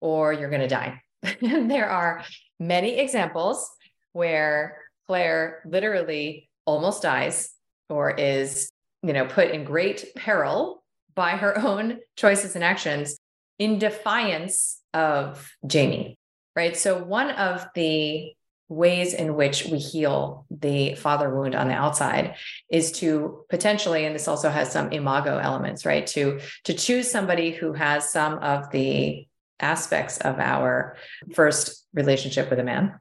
or 0.00 0.32
you're 0.32 0.50
going 0.50 0.60
to 0.60 0.68
die. 0.68 1.00
there 1.40 1.88
are 1.88 2.22
many 2.60 2.98
examples 2.98 3.70
where 4.12 4.78
Claire 5.06 5.62
literally 5.66 6.48
almost 6.66 7.02
dies 7.02 7.52
or 7.88 8.10
is, 8.10 8.70
you 9.02 9.12
know, 9.12 9.26
put 9.26 9.50
in 9.50 9.64
great 9.64 10.14
peril 10.14 10.82
by 11.14 11.30
her 11.30 11.58
own 11.66 11.98
choices 12.16 12.54
and 12.54 12.64
actions 12.64 13.18
in 13.58 13.78
defiance 13.78 14.80
of 14.92 15.50
Jamie. 15.66 16.18
Right. 16.56 16.76
So 16.76 17.02
one 17.02 17.30
of 17.30 17.66
the 17.74 18.32
ways 18.74 19.14
in 19.14 19.34
which 19.34 19.66
we 19.66 19.78
heal 19.78 20.46
the 20.50 20.94
father 20.94 21.34
wound 21.34 21.54
on 21.54 21.68
the 21.68 21.74
outside 21.74 22.34
is 22.70 22.92
to 22.92 23.44
potentially 23.48 24.04
and 24.04 24.14
this 24.14 24.28
also 24.28 24.50
has 24.50 24.70
some 24.70 24.92
imago 24.92 25.38
elements 25.38 25.86
right 25.86 26.06
to 26.06 26.40
to 26.64 26.74
choose 26.74 27.10
somebody 27.10 27.50
who 27.50 27.72
has 27.72 28.10
some 28.10 28.38
of 28.38 28.70
the 28.70 29.26
aspects 29.60 30.18
of 30.18 30.38
our 30.38 30.96
first 31.32 31.86
relationship 31.92 32.50
with 32.50 32.58
a 32.58 32.64
man, 32.64 32.98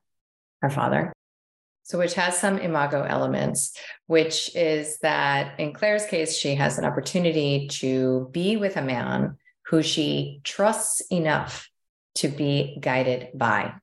our 0.61 0.69
father, 0.69 1.13
So, 1.83 1.97
which 1.97 2.13
has 2.13 2.37
some 2.37 2.57
imago 2.57 3.03
elements, 3.03 3.77
which 4.07 4.55
is 4.55 4.99
that 4.99 5.59
in 5.59 5.73
Claire's 5.73 6.05
case, 6.05 6.37
she 6.37 6.55
has 6.55 6.77
an 6.77 6.85
opportunity 6.85 7.67
to 7.79 8.29
be 8.31 8.55
with 8.57 8.77
a 8.77 8.81
man 8.81 9.37
who 9.67 9.81
she 9.81 10.39
trusts 10.43 11.01
enough 11.11 11.69
to 12.15 12.27
be 12.27 12.77
guided 12.79 13.29
by. 13.33 13.73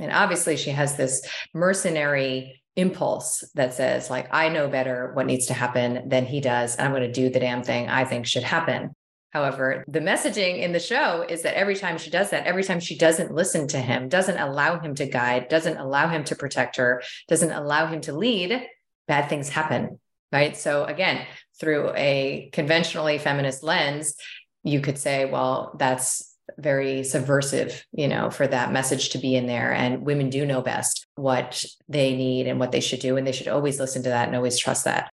And 0.00 0.12
obviously, 0.12 0.56
she 0.56 0.70
has 0.70 0.96
this 0.96 1.26
mercenary 1.54 2.62
impulse 2.76 3.44
that 3.54 3.74
says, 3.74 4.10
like, 4.10 4.28
I 4.32 4.48
know 4.48 4.68
better 4.68 5.12
what 5.14 5.26
needs 5.26 5.46
to 5.46 5.54
happen 5.54 6.08
than 6.08 6.24
he 6.24 6.40
does. 6.40 6.76
And 6.76 6.86
I'm 6.86 6.92
going 6.92 7.02
to 7.02 7.12
do 7.12 7.28
the 7.28 7.40
damn 7.40 7.62
thing 7.62 7.88
I 7.88 8.04
think 8.04 8.26
should 8.26 8.42
happen. 8.42 8.94
However, 9.30 9.84
the 9.86 10.00
messaging 10.00 10.58
in 10.60 10.72
the 10.72 10.80
show 10.80 11.24
is 11.28 11.42
that 11.42 11.56
every 11.56 11.76
time 11.76 11.98
she 11.98 12.10
does 12.10 12.30
that, 12.30 12.46
every 12.46 12.64
time 12.64 12.80
she 12.80 12.98
doesn't 12.98 13.32
listen 13.32 13.68
to 13.68 13.78
him, 13.78 14.08
doesn't 14.08 14.38
allow 14.38 14.80
him 14.80 14.94
to 14.96 15.06
guide, 15.06 15.48
doesn't 15.48 15.76
allow 15.76 16.08
him 16.08 16.24
to 16.24 16.34
protect 16.34 16.76
her, 16.76 17.02
doesn't 17.28 17.52
allow 17.52 17.86
him 17.86 18.00
to 18.02 18.12
lead, 18.12 18.66
bad 19.06 19.28
things 19.28 19.48
happen. 19.48 20.00
Right. 20.32 20.56
So, 20.56 20.84
again, 20.84 21.26
through 21.60 21.92
a 21.96 22.50
conventionally 22.52 23.18
feminist 23.18 23.62
lens, 23.62 24.14
you 24.62 24.80
could 24.80 24.98
say, 24.98 25.24
well, 25.24 25.74
that's 25.78 26.29
very 26.60 27.04
subversive, 27.04 27.84
you 27.92 28.08
know, 28.08 28.30
for 28.30 28.46
that 28.46 28.72
message 28.72 29.10
to 29.10 29.18
be 29.18 29.34
in 29.34 29.46
there. 29.46 29.72
And 29.72 30.02
women 30.02 30.30
do 30.30 30.46
know 30.46 30.62
best 30.62 31.06
what 31.14 31.64
they 31.88 32.16
need 32.16 32.46
and 32.46 32.60
what 32.60 32.72
they 32.72 32.80
should 32.80 33.00
do. 33.00 33.16
And 33.16 33.26
they 33.26 33.32
should 33.32 33.48
always 33.48 33.80
listen 33.80 34.02
to 34.04 34.08
that 34.10 34.28
and 34.28 34.36
always 34.36 34.58
trust 34.58 34.84
that. 34.84 35.10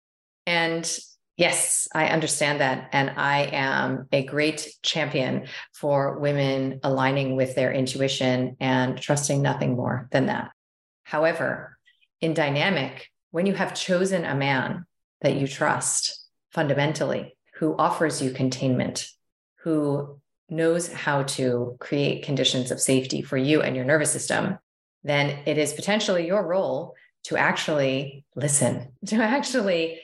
And 0.45 0.87
Yes, 1.37 1.89
I 1.93 2.07
understand 2.07 2.61
that. 2.61 2.89
And 2.93 3.09
I 3.09 3.49
am 3.51 4.07
a 4.11 4.23
great 4.23 4.73
champion 4.81 5.47
for 5.73 6.17
women 6.17 6.79
aligning 6.81 7.35
with 7.35 7.55
their 7.55 7.73
intuition 7.73 8.55
and 8.61 8.97
trusting 8.97 9.41
nothing 9.41 9.75
more 9.75 10.07
than 10.11 10.27
that. 10.27 10.51
However, 11.03 11.77
in 12.21 12.33
dynamic, 12.33 13.09
when 13.31 13.45
you 13.45 13.53
have 13.53 13.75
chosen 13.75 14.23
a 14.23 14.33
man 14.33 14.85
that 15.21 15.35
you 15.35 15.45
trust 15.45 16.25
fundamentally, 16.51 17.35
who 17.55 17.75
offers 17.77 18.21
you 18.21 18.31
containment, 18.31 19.09
who 19.59 20.19
knows 20.49 20.91
how 20.91 21.23
to 21.23 21.75
create 21.79 22.23
conditions 22.23 22.71
of 22.71 22.79
safety 22.79 23.21
for 23.21 23.37
you 23.37 23.61
and 23.61 23.75
your 23.75 23.85
nervous 23.85 24.11
system, 24.11 24.57
then 25.03 25.39
it 25.45 25.57
is 25.57 25.73
potentially 25.73 26.27
your 26.27 26.45
role 26.45 26.95
to 27.23 27.37
actually 27.37 28.23
listen, 28.35 28.91
to 29.07 29.15
actually 29.15 29.99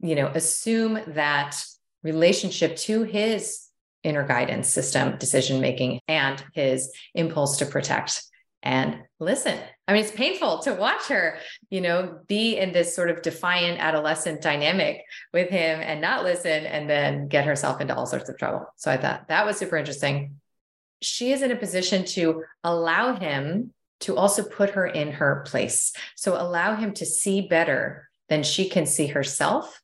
you 0.00 0.14
know, 0.14 0.28
assume 0.28 0.98
that 1.08 1.56
relationship 2.02 2.76
to 2.76 3.02
his 3.02 3.66
inner 4.02 4.26
guidance 4.26 4.68
system, 4.68 5.18
decision 5.18 5.60
making, 5.60 6.00
and 6.08 6.42
his 6.54 6.90
impulse 7.14 7.58
to 7.58 7.66
protect 7.66 8.22
and 8.62 9.02
listen. 9.18 9.58
I 9.88 9.92
mean, 9.92 10.04
it's 10.04 10.12
painful 10.12 10.60
to 10.60 10.74
watch 10.74 11.08
her, 11.08 11.38
you 11.70 11.80
know, 11.80 12.20
be 12.28 12.56
in 12.56 12.72
this 12.72 12.94
sort 12.94 13.10
of 13.10 13.22
defiant 13.22 13.80
adolescent 13.80 14.42
dynamic 14.42 15.02
with 15.32 15.48
him 15.48 15.80
and 15.80 16.00
not 16.00 16.24
listen 16.24 16.66
and 16.66 16.88
then 16.88 17.28
get 17.28 17.46
herself 17.46 17.80
into 17.80 17.94
all 17.94 18.06
sorts 18.06 18.28
of 18.28 18.38
trouble. 18.38 18.66
So 18.76 18.90
I 18.90 18.96
thought 18.96 19.28
that 19.28 19.46
was 19.46 19.56
super 19.56 19.76
interesting. 19.76 20.36
She 21.02 21.32
is 21.32 21.42
in 21.42 21.50
a 21.50 21.56
position 21.56 22.04
to 22.06 22.44
allow 22.62 23.14
him 23.14 23.72
to 24.00 24.16
also 24.16 24.42
put 24.42 24.70
her 24.70 24.86
in 24.86 25.12
her 25.12 25.44
place. 25.46 25.92
So 26.16 26.40
allow 26.40 26.74
him 26.74 26.92
to 26.94 27.06
see 27.06 27.42
better 27.48 28.08
than 28.28 28.42
she 28.42 28.68
can 28.68 28.86
see 28.86 29.08
herself 29.08 29.80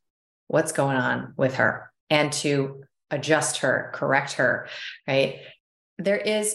what's 0.47 0.73
going 0.73 0.97
on 0.97 1.35
with 1.37 1.57
her 1.57 1.91
and 2.11 2.33
to 2.33 2.85
adjust 3.11 3.59
her, 3.59 3.91
correct 3.95 4.35
her, 4.35 4.69
right? 5.07 5.41
There 5.99 6.17
is 6.17 6.55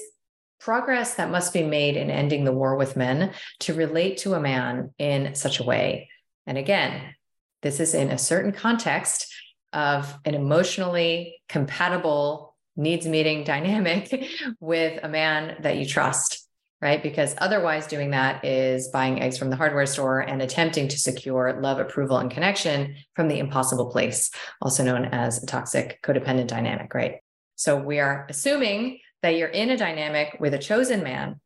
progress 0.62 1.16
that 1.16 1.32
must 1.32 1.54
be 1.54 1.64
made 1.64 1.98
in 1.98 2.12
ending 2.12 2.44
the 2.46 2.52
war 2.52 2.76
with 2.76 2.96
men 2.96 3.34
to 3.60 3.74
relate 3.74 4.18
to 4.18 4.36
a 4.36 4.40
man 4.40 4.94
in 4.98 5.34
such 5.36 5.60
a 5.60 5.64
way. 5.64 6.10
And 6.46 6.58
again, 6.58 7.16
this 7.64 7.80
is 7.80 7.94
in 7.94 8.10
a 8.10 8.18
certain 8.18 8.52
context 8.52 9.34
of 9.74 10.14
an 10.24 10.36
emotionally 10.36 11.42
compatible 11.50 12.56
needs 12.76 13.08
meeting 13.08 13.44
dynamic 13.54 14.28
with 14.60 15.00
a 15.04 15.10
man 15.10 15.58
that 15.62 15.78
you 15.78 15.86
trust 15.86 16.48
right? 16.82 17.04
Because 17.04 17.36
otherwise, 17.38 17.86
doing 17.86 18.10
that 18.10 18.44
is 18.44 18.88
buying 18.88 19.22
eggs 19.22 19.38
from 19.38 19.52
the 19.52 19.56
hardware 19.56 19.86
store 19.86 20.22
and 20.22 20.42
attempting 20.42 20.88
to 20.88 20.98
secure 20.98 21.60
love, 21.62 21.78
approval, 21.78 22.18
and 22.18 22.32
connection 22.32 22.96
from 23.16 23.28
the 23.28 23.38
impossible 23.38 23.92
place, 23.92 24.32
also 24.62 24.84
known 24.84 25.06
as 25.06 25.44
a 25.44 25.46
toxic 25.46 26.02
codependent 26.02 26.48
dynamic, 26.48 26.94
right? 26.96 27.20
So 27.56 27.78
we 27.78 28.00
are 28.00 28.26
assuming 28.30 29.00
that 29.22 29.36
you're 29.36 29.48
in 29.48 29.70
a 29.70 29.78
dynamic 29.78 30.38
with 30.40 30.54
a 30.54 30.60
chosen 30.60 31.04
man 31.04 31.40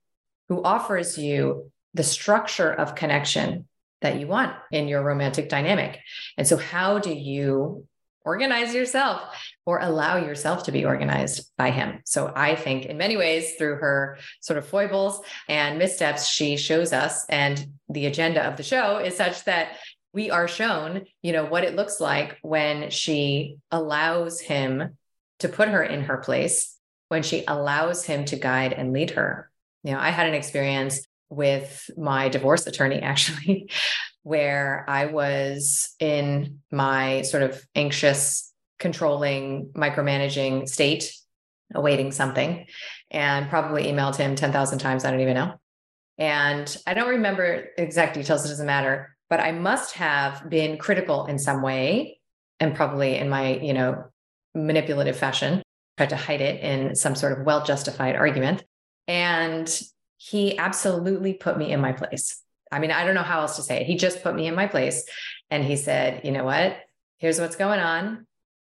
who 0.50 0.64
offers 0.64 1.18
you 1.18 1.72
the 1.94 2.04
structure 2.04 2.72
of 2.72 2.96
connection 2.96 3.68
that 4.02 4.20
you 4.20 4.28
want 4.28 4.56
in 4.72 4.88
your 4.88 5.02
romantic 5.02 5.50
dynamic. 5.50 6.00
And 6.38 6.48
so, 6.48 6.58
how 6.58 7.00
do 7.00 7.14
you 7.14 7.88
organize 8.26 8.74
yourself 8.74 9.22
or 9.66 9.80
allow 9.80 10.18
yourself 10.18 10.64
to 10.64 10.72
be 10.72 10.84
organized 10.84 11.52
by 11.58 11.70
him. 11.70 12.02
So 12.06 12.34
I 12.36 12.56
think 12.56 12.86
in 12.86 12.98
many 12.98 13.16
ways 13.16 13.54
through 13.54 13.76
her 13.76 14.18
sort 14.42 14.58
of 14.58 14.68
foibles 14.68 15.22
and 15.48 15.78
missteps 15.78 16.28
she 16.28 16.58
shows 16.58 16.92
us 16.92 17.26
and 17.30 17.68
the 17.88 18.08
agenda 18.08 18.44
of 18.44 18.58
the 18.58 18.64
show 18.64 18.98
is 18.98 19.16
such 19.16 19.46
that 19.46 19.78
we 20.12 20.32
are 20.32 20.48
shown, 20.48 21.04
you 21.22 21.34
know, 21.34 21.46
what 21.46 21.64
it 21.64 21.76
looks 21.76 22.00
like 22.00 22.40
when 22.42 22.90
she 22.90 23.58
allows 23.70 24.40
him 24.40 24.98
to 25.40 25.50
put 25.50 25.68
her 25.68 25.84
in 25.84 26.04
her 26.04 26.18
place, 26.18 26.75
when 27.10 27.24
she 27.24 27.44
allows 27.48 28.06
him 28.06 28.26
to 28.26 28.36
guide 28.36 28.74
and 28.74 28.94
lead 28.94 29.12
her. 29.12 29.50
You 29.84 29.94
know, 29.94 30.00
I 30.00 30.10
had 30.10 30.28
an 30.28 30.34
experience 30.34 31.06
with 31.30 31.90
my 31.98 32.30
divorce 32.30 32.68
attorney 32.68 33.00
actually 33.02 33.70
where 34.24 34.84
I 34.88 35.06
was 35.06 35.94
in 36.00 36.62
my 36.72 37.22
sort 37.22 37.44
of 37.44 37.64
anxious, 37.76 38.52
controlling, 38.80 39.72
micromanaging 39.76 40.68
state, 40.68 41.14
awaiting 41.76 42.12
something, 42.12 42.66
and 43.12 43.48
probably 43.50 43.84
emailed 43.84 44.16
him 44.16 44.36
10,000 44.36 44.80
times. 44.80 45.06
I 45.06 45.12
don't 45.12 45.20
even 45.20 45.36
know. 45.36 45.54
And 46.18 46.76
I 46.88 46.96
don't 46.96 47.10
remember 47.10 47.66
exact 47.78 48.16
details, 48.16 48.46
it 48.46 48.50
doesn't 48.50 48.66
matter, 48.66 49.16
but 49.30 49.40
I 49.40 49.52
must 49.52 49.94
have 49.96 50.50
been 50.50 50.78
critical 50.80 51.28
in 51.28 51.38
some 51.38 51.62
way 51.62 52.20
and 52.60 52.74
probably 52.76 53.18
in 53.18 53.30
my, 53.30 53.58
you 53.58 53.74
know, 53.74 54.06
manipulative 54.56 55.18
fashion, 55.18 55.62
tried 55.98 56.10
to 56.10 56.16
hide 56.16 56.42
it 56.42 56.62
in 56.62 56.96
some 56.96 57.16
sort 57.16 57.38
of 57.38 57.46
well 57.46 57.64
justified 57.64 58.16
argument. 58.16 58.64
And 59.08 59.70
he 60.18 60.58
absolutely 60.58 61.34
put 61.34 61.58
me 61.58 61.72
in 61.72 61.80
my 61.80 61.92
place. 61.92 62.42
I 62.72 62.80
mean, 62.80 62.92
I 62.92 63.06
don't 63.06 63.16
know 63.16 63.22
how 63.22 63.42
else 63.42 63.56
to 63.58 63.62
say 63.62 63.82
it. 63.82 63.88
He 63.88 63.96
just 63.96 64.24
put 64.24 64.36
me 64.36 64.48
in 64.48 64.56
my 64.56 64.68
place 64.68 65.06
and 65.50 65.64
he 65.64 65.76
said, 65.76 66.22
you 66.24 66.32
know 66.32 66.44
what? 66.44 66.78
Here's 67.18 67.40
what's 67.40 67.56
going 67.56 67.80
on. 67.80 68.26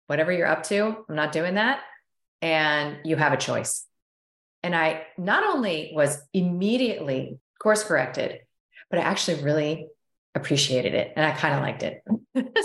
Whatever 0.07 0.31
you're 0.31 0.47
up 0.47 0.63
to, 0.63 1.05
I'm 1.09 1.15
not 1.15 1.31
doing 1.31 1.55
that. 1.55 1.81
And 2.41 2.99
you 3.03 3.15
have 3.15 3.33
a 3.33 3.37
choice. 3.37 3.85
And 4.63 4.75
I 4.75 5.05
not 5.17 5.43
only 5.43 5.91
was 5.95 6.21
immediately 6.33 7.39
course 7.59 7.83
corrected, 7.83 8.39
but 8.89 8.99
I 8.99 9.03
actually 9.03 9.43
really 9.43 9.87
appreciated 10.35 10.93
it 10.93 11.13
and 11.15 11.25
I 11.25 11.31
kind 11.31 11.55
of 11.55 11.61
liked 11.61 11.83
it. 11.83 12.03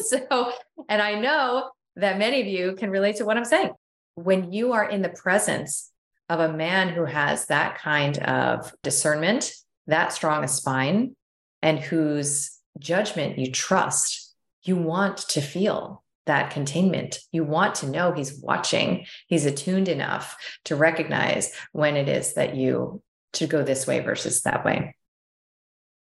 so, 0.07 0.53
and 0.89 1.01
I 1.01 1.19
know 1.19 1.71
that 1.97 2.19
many 2.19 2.41
of 2.41 2.47
you 2.47 2.75
can 2.77 2.91
relate 2.91 3.17
to 3.17 3.25
what 3.25 3.37
I'm 3.37 3.45
saying. 3.45 3.73
When 4.14 4.52
you 4.52 4.73
are 4.73 4.88
in 4.88 5.02
the 5.02 5.09
presence 5.09 5.90
of 6.28 6.40
a 6.40 6.52
man 6.52 6.88
who 6.90 7.04
has 7.04 7.47
that 7.47 7.78
kind 7.78 8.19
of 8.19 8.73
discernment 8.83 9.52
that 9.87 10.12
strong 10.12 10.45
a 10.45 10.49
spine 10.49 11.16
and 11.61 11.78
whose 11.78 12.59
judgment 12.78 13.38
you 13.38 13.50
trust, 13.50 14.35
you 14.62 14.76
want 14.76 15.19
to 15.19 15.40
feel 15.40 16.02
that 16.26 16.50
containment. 16.50 17.19
You 17.33 17.45
want 17.45 17.76
to 17.76 17.88
know 17.88 18.12
he's 18.12 18.40
watching, 18.40 19.07
he's 19.26 19.45
attuned 19.45 19.88
enough 19.88 20.37
to 20.64 20.76
recognize 20.76 21.52
when 21.73 21.97
it 21.97 22.09
is 22.09 22.35
that 22.35 22.54
you 22.54 23.02
to 23.35 23.47
go 23.47 23.62
this 23.64 23.87
way 23.87 24.00
versus 24.00 24.42
that 24.42 24.64
way. 24.64 24.95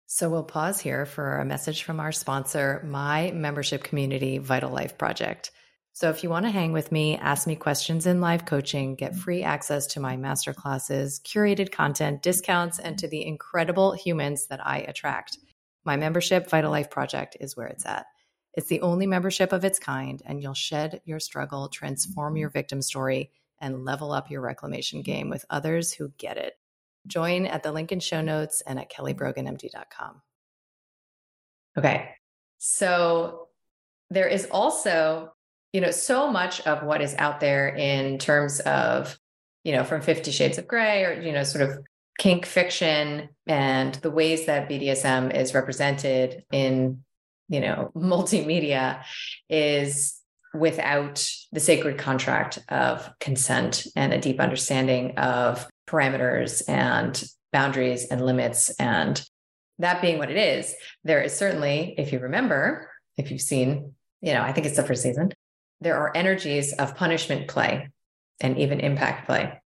So 0.06 0.28
we'll 0.28 0.42
pause 0.42 0.80
here 0.80 1.06
for 1.06 1.38
a 1.38 1.44
message 1.44 1.84
from 1.84 2.00
our 2.00 2.10
sponsor, 2.10 2.84
my 2.84 3.30
membership 3.30 3.84
community, 3.84 4.38
Vital 4.38 4.70
Life 4.70 4.98
Project. 4.98 5.52
So 5.92 6.08
if 6.08 6.22
you 6.22 6.30
want 6.30 6.46
to 6.46 6.50
hang 6.50 6.72
with 6.72 6.92
me, 6.92 7.16
ask 7.16 7.46
me 7.46 7.56
questions 7.56 8.06
in 8.06 8.20
live 8.20 8.46
coaching, 8.46 8.94
get 8.94 9.16
free 9.16 9.42
access 9.42 9.86
to 9.88 10.00
my 10.00 10.16
masterclasses, 10.16 11.20
curated 11.22 11.72
content, 11.72 12.22
discounts, 12.22 12.78
and 12.78 12.98
to 12.98 13.08
the 13.08 13.26
incredible 13.26 13.92
humans 13.92 14.46
that 14.46 14.64
I 14.64 14.78
attract. 14.78 15.38
My 15.84 15.96
membership, 15.96 16.48
Vital 16.48 16.70
Life 16.70 16.90
Project, 16.90 17.36
is 17.40 17.56
where 17.56 17.66
it's 17.66 17.84
at. 17.86 18.06
It's 18.54 18.68
the 18.68 18.80
only 18.80 19.06
membership 19.06 19.52
of 19.52 19.64
its 19.64 19.78
kind, 19.78 20.22
and 20.24 20.42
you'll 20.42 20.54
shed 20.54 21.00
your 21.04 21.20
struggle, 21.20 21.68
transform 21.68 22.36
your 22.36 22.50
victim 22.50 22.82
story, 22.82 23.30
and 23.60 23.84
level 23.84 24.12
up 24.12 24.30
your 24.30 24.40
reclamation 24.40 25.02
game 25.02 25.28
with 25.28 25.44
others 25.50 25.92
who 25.92 26.12
get 26.18 26.36
it. 26.36 26.54
Join 27.06 27.46
at 27.46 27.62
the 27.62 27.72
link 27.72 27.92
in 27.92 28.00
show 28.00 28.20
notes 28.20 28.62
and 28.66 28.78
at 28.78 28.90
kellybroganmd.com. 28.90 30.22
Okay. 31.78 32.10
So 32.58 33.48
there 34.10 34.28
is 34.28 34.46
also 34.50 35.32
you 35.72 35.80
know, 35.80 35.90
so 35.90 36.30
much 36.30 36.60
of 36.62 36.82
what 36.82 37.00
is 37.00 37.14
out 37.16 37.40
there 37.40 37.68
in 37.68 38.18
terms 38.18 38.60
of, 38.60 39.18
you 39.64 39.72
know, 39.72 39.84
from 39.84 40.00
50 40.00 40.30
shades 40.30 40.58
of 40.58 40.66
gray 40.66 41.04
or, 41.04 41.20
you 41.20 41.32
know, 41.32 41.44
sort 41.44 41.68
of 41.68 41.78
kink 42.18 42.44
fiction 42.44 43.28
and 43.46 43.94
the 43.96 44.10
ways 44.10 44.46
that 44.46 44.68
BDSM 44.68 45.34
is 45.34 45.54
represented 45.54 46.44
in, 46.52 47.04
you 47.48 47.60
know, 47.60 47.90
multimedia 47.96 49.02
is 49.48 50.16
without 50.52 51.24
the 51.52 51.60
sacred 51.60 51.96
contract 51.98 52.58
of 52.68 53.08
consent 53.20 53.86
and 53.94 54.12
a 54.12 54.20
deep 54.20 54.40
understanding 54.40 55.16
of 55.16 55.68
parameters 55.88 56.62
and 56.68 57.22
boundaries 57.52 58.06
and 58.06 58.24
limits. 58.24 58.70
And 58.70 59.22
that 59.78 60.02
being 60.02 60.18
what 60.18 60.30
it 60.30 60.36
is, 60.36 60.74
there 61.04 61.22
is 61.22 61.36
certainly, 61.36 61.94
if 61.96 62.12
you 62.12 62.18
remember, 62.18 62.90
if 63.16 63.30
you've 63.30 63.40
seen, 63.40 63.94
you 64.20 64.34
know, 64.34 64.42
I 64.42 64.52
think 64.52 64.66
it's 64.66 64.76
the 64.76 64.82
first 64.82 65.02
season, 65.02 65.30
there 65.80 65.96
are 65.96 66.16
energies 66.16 66.72
of 66.74 66.96
punishment 66.96 67.48
play 67.48 67.88
and 68.40 68.58
even 68.58 68.80
impact 68.80 69.26
play 69.26 69.60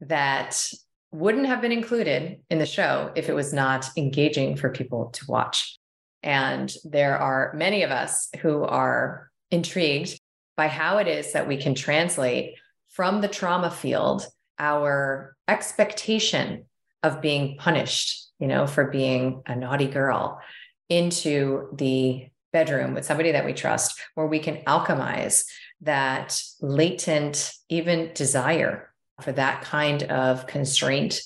that 0.00 0.70
wouldn't 1.12 1.46
have 1.46 1.60
been 1.60 1.72
included 1.72 2.40
in 2.50 2.58
the 2.58 2.66
show 2.66 3.10
if 3.14 3.28
it 3.28 3.34
was 3.34 3.52
not 3.52 3.88
engaging 3.96 4.56
for 4.56 4.70
people 4.70 5.06
to 5.10 5.24
watch. 5.28 5.78
And 6.22 6.72
there 6.84 7.16
are 7.18 7.52
many 7.54 7.82
of 7.82 7.90
us 7.90 8.28
who 8.40 8.64
are 8.64 9.30
intrigued 9.50 10.20
by 10.56 10.68
how 10.68 10.98
it 10.98 11.06
is 11.06 11.32
that 11.32 11.48
we 11.48 11.56
can 11.56 11.74
translate 11.74 12.56
from 12.88 13.20
the 13.20 13.28
trauma 13.28 13.70
field 13.70 14.26
our 14.58 15.36
expectation 15.48 16.64
of 17.02 17.20
being 17.20 17.56
punished, 17.58 18.30
you 18.38 18.46
know, 18.46 18.66
for 18.66 18.90
being 18.90 19.42
a 19.46 19.54
naughty 19.54 19.86
girl 19.86 20.40
into 20.88 21.68
the 21.76 22.26
bedroom 22.58 22.94
with 22.94 23.04
somebody 23.04 23.32
that 23.32 23.44
we 23.44 23.52
trust, 23.52 24.00
where 24.14 24.26
we 24.26 24.38
can 24.38 24.56
alchemize 24.64 25.44
that 25.82 26.40
latent, 26.62 27.52
even 27.68 28.10
desire 28.14 28.90
for 29.20 29.32
that 29.32 29.60
kind 29.60 30.04
of 30.04 30.46
constraint, 30.46 31.20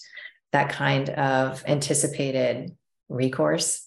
that 0.51 0.71
kind 0.71 1.09
of 1.11 1.63
anticipated 1.69 2.77
recourse, 3.09 3.87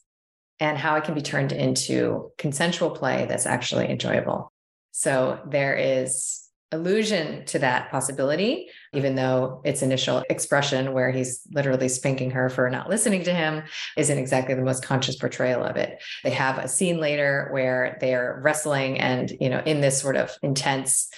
and 0.62 0.78
how 0.78 0.96
it 0.96 1.04
can 1.04 1.16
be 1.16 1.22
turned 1.22 1.52
into 1.52 2.32
consensual 2.38 2.92
play 2.92 3.26
that's 3.28 3.46
actually 3.46 3.90
enjoyable. 3.90 4.54
So 4.92 5.42
there 5.46 5.76
is 5.76 6.43
allusion 6.74 7.46
to 7.46 7.60
that 7.60 7.90
possibility, 7.92 8.70
even 8.94 9.16
though 9.16 9.62
its 9.64 9.82
initial 9.82 10.24
expression, 10.30 10.92
where 10.92 11.12
he's 11.12 11.42
literally 11.52 11.88
spanking 11.88 12.32
her 12.32 12.50
for 12.50 12.70
not 12.70 12.90
listening 12.90 13.24
to 13.24 13.34
him, 13.34 13.64
isn't 13.96 14.18
exactly 14.18 14.56
the 14.56 14.64
most 14.64 14.84
conscious 14.84 15.16
portrayal 15.16 15.64
of 15.64 15.78
it. 15.78 16.02
They 16.24 16.32
have 16.32 16.58
a 16.58 16.68
scene 16.68 17.00
later 17.00 17.48
where 17.52 17.98
they're 18.02 18.42
wrestling 18.44 19.00
and, 19.00 19.32
you 19.40 19.50
know, 19.50 19.62
in 19.66 19.82
this 19.82 20.02
sort 20.02 20.18
of 20.18 20.32
intense 20.42 21.10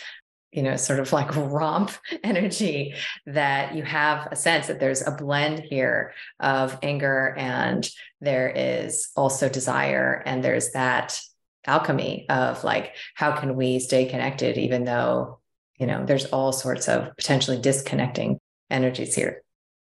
you 0.51 0.63
know, 0.63 0.77
sort 0.77 1.01
of 1.01 1.11
like 1.11 1.35
romp 1.35 1.91
energy 2.23 2.95
that 3.25 3.75
you 3.75 3.83
have 3.83 4.29
a 4.31 4.37
sense 4.37 4.67
that 4.67 4.79
there's 4.79 5.05
a 5.05 5.11
blend 5.11 5.59
here 5.59 6.13
of 6.39 6.79
anger 6.81 7.35
and 7.37 7.89
there 8.21 8.49
is 8.55 9.09
also 9.17 9.49
desire 9.49 10.23
and 10.25 10.41
there's 10.41 10.71
that 10.71 11.19
alchemy 11.67 12.25
of 12.29 12.63
like 12.63 12.95
how 13.15 13.31
can 13.31 13.55
we 13.55 13.79
stay 13.79 14.05
connected 14.05 14.57
even 14.57 14.83
though 14.85 15.39
you 15.77 15.87
know 15.87 16.05
there's 16.05 16.25
all 16.25 16.51
sorts 16.51 16.87
of 16.87 17.15
potentially 17.17 17.59
disconnecting 17.59 18.39
energies 18.69 19.15
here. 19.15 19.41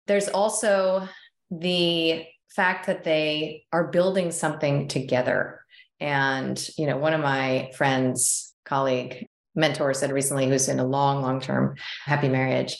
There's 0.06 0.28
also 0.28 1.08
the 1.50 2.24
fact 2.54 2.86
that 2.86 3.04
they 3.04 3.64
are 3.72 3.88
building 3.88 4.30
something 4.30 4.88
together. 4.88 5.60
And 6.00 6.62
you 6.76 6.86
know 6.86 6.98
one 6.98 7.14
of 7.14 7.20
my 7.20 7.70
friends 7.74 8.54
colleague 8.64 9.26
mentor 9.54 9.94
said 9.94 10.12
recently 10.12 10.48
who's 10.48 10.68
in 10.68 10.78
a 10.78 10.86
long 10.86 11.22
long 11.22 11.40
term 11.40 11.76
happy 12.04 12.28
marriage 12.28 12.76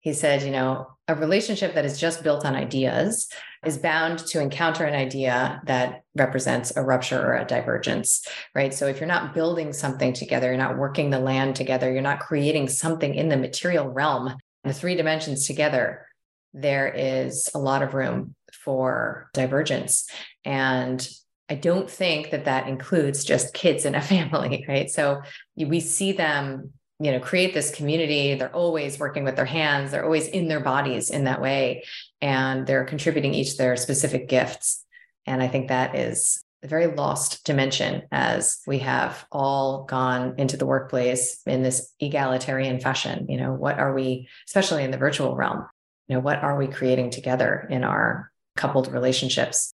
he 0.00 0.12
said 0.12 0.42
you 0.42 0.50
know 0.50 0.86
a 1.08 1.14
relationship 1.14 1.74
that 1.74 1.84
is 1.84 1.98
just 1.98 2.22
built 2.22 2.44
on 2.44 2.54
ideas 2.54 3.28
is 3.64 3.76
bound 3.76 4.20
to 4.20 4.40
encounter 4.40 4.84
an 4.84 4.94
idea 4.94 5.60
that 5.66 6.02
represents 6.14 6.74
a 6.76 6.82
rupture 6.82 7.20
or 7.20 7.36
a 7.36 7.44
divergence, 7.44 8.24
right? 8.54 8.72
So 8.72 8.86
if 8.86 9.00
you're 9.00 9.08
not 9.08 9.34
building 9.34 9.72
something 9.72 10.12
together, 10.12 10.46
you're 10.46 10.56
not 10.56 10.78
working 10.78 11.10
the 11.10 11.18
land 11.18 11.56
together, 11.56 11.92
you're 11.92 12.00
not 12.00 12.20
creating 12.20 12.68
something 12.68 13.14
in 13.14 13.28
the 13.28 13.36
material 13.36 13.88
realm, 13.88 14.34
the 14.64 14.72
three 14.72 14.94
dimensions 14.94 15.46
together, 15.46 16.06
there 16.54 16.88
is 16.88 17.50
a 17.54 17.58
lot 17.58 17.82
of 17.82 17.94
room 17.94 18.34
for 18.52 19.30
divergence. 19.34 20.08
And 20.44 21.06
I 21.48 21.54
don't 21.54 21.90
think 21.90 22.30
that 22.30 22.44
that 22.44 22.68
includes 22.68 23.24
just 23.24 23.54
kids 23.54 23.84
in 23.84 23.94
a 23.94 24.00
family, 24.14 24.64
right? 24.68 24.88
So 24.88 25.22
we 25.56 25.80
see 25.80 26.12
them 26.12 26.72
you 27.00 27.10
know 27.10 27.18
create 27.18 27.54
this 27.54 27.74
community. 27.74 28.34
They're 28.34 28.54
always 28.54 28.98
working 28.98 29.24
with 29.24 29.34
their 29.34 29.46
hands. 29.46 29.90
They're 29.90 30.04
always 30.04 30.28
in 30.28 30.48
their 30.48 30.60
bodies 30.60 31.10
in 31.10 31.24
that 31.24 31.40
way. 31.40 31.84
And 32.20 32.66
they're 32.66 32.84
contributing 32.84 33.34
each 33.34 33.56
their 33.56 33.76
specific 33.76 34.28
gifts. 34.28 34.84
And 35.26 35.42
i 35.42 35.48
think 35.48 35.68
that 35.68 35.96
is 35.96 36.42
a 36.62 36.68
very 36.68 36.88
lost 36.88 37.44
dimension 37.44 38.02
as 38.12 38.60
we 38.66 38.80
have 38.80 39.24
all 39.32 39.84
gone 39.84 40.34
into 40.36 40.58
the 40.58 40.66
workplace 40.66 41.40
in 41.46 41.62
this 41.62 41.94
egalitarian 42.00 42.80
fashion. 42.80 43.26
You 43.28 43.38
know 43.38 43.54
what 43.54 43.78
are 43.78 43.94
we 43.94 44.28
especially 44.46 44.84
in 44.84 44.90
the 44.90 44.98
virtual 44.98 45.34
realm 45.34 45.66
you 46.08 46.16
know 46.16 46.20
what 46.20 46.42
are 46.42 46.58
we 46.58 46.66
creating 46.66 47.10
together 47.10 47.66
in 47.70 47.84
our 47.84 48.30
coupled 48.56 48.92
relationships? 48.92 49.72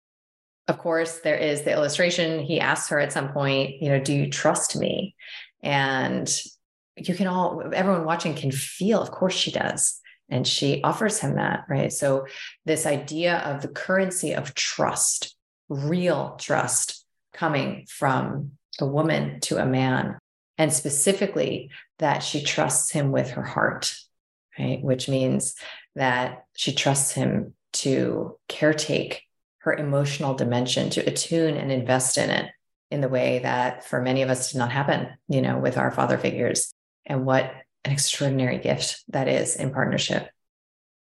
Of 0.69 0.79
course 0.79 1.21
there 1.21 1.37
is 1.37 1.63
the 1.63 1.73
illustration. 1.73 2.41
He 2.41 2.61
asks 2.61 2.89
her 2.89 2.99
at 2.99 3.13
some 3.13 3.29
point 3.33 3.83
you 3.83 3.91
know 3.91 4.01
do 4.01 4.15
you 4.15 4.31
trust 4.31 4.77
me? 4.77 5.15
And 5.63 6.33
you 7.09 7.15
can 7.15 7.27
all 7.27 7.63
everyone 7.73 8.05
watching 8.05 8.35
can 8.35 8.51
feel 8.51 9.01
of 9.01 9.11
course 9.11 9.35
she 9.35 9.51
does. 9.51 9.99
And 10.33 10.47
she 10.47 10.81
offers 10.83 11.19
him 11.19 11.35
that 11.35 11.65
right? 11.69 11.93
So 11.93 12.27
this 12.65 12.87
idea 12.87 13.39
of 13.39 13.63
the 13.63 13.69
currency 13.69 14.33
of 14.33 14.55
trust 14.55 15.37
real 15.69 16.37
trust 16.41 17.05
coming 17.33 17.87
from 17.89 18.53
a 18.81 18.87
woman 18.87 19.41
to 19.41 19.59
a 19.59 19.67
man 19.67 20.19
and 20.59 20.73
specifically 20.73 21.71
that 21.99 22.23
she 22.23 22.43
trusts 22.43 22.91
him 22.91 23.13
with 23.13 23.31
her 23.31 23.43
heart 23.43 23.95
right? 24.59 24.83
Which 24.83 25.09
means 25.09 25.55
that 25.95 26.45
she 26.55 26.75
trusts 26.75 27.13
him 27.13 27.55
to 27.73 28.37
caretake 28.49 29.21
her 29.59 29.75
emotional 29.75 30.35
dimension 30.35 30.91
to 30.91 31.01
attune 31.01 31.57
and 31.57 31.71
invest 31.71 32.19
in 32.19 32.31
it 32.31 32.51
in 32.91 33.01
the 33.01 33.09
way 33.09 33.41
that 33.41 33.85
for 33.85 34.03
many 34.03 34.23
of 34.23 34.31
us 34.31 34.53
did 34.53 34.59
not 34.59 34.73
happen 34.73 35.09
you 35.29 35.41
know 35.41 35.59
with 35.59 35.77
our 35.79 35.91
father 35.91 36.19
figures 36.19 36.73
and 37.07 37.25
what 37.25 37.53
an 37.85 37.93
extraordinary 37.93 38.59
gift 38.59 39.03
that 39.09 39.29
is 39.29 39.57
in 39.57 39.73
partnership. 39.73 40.29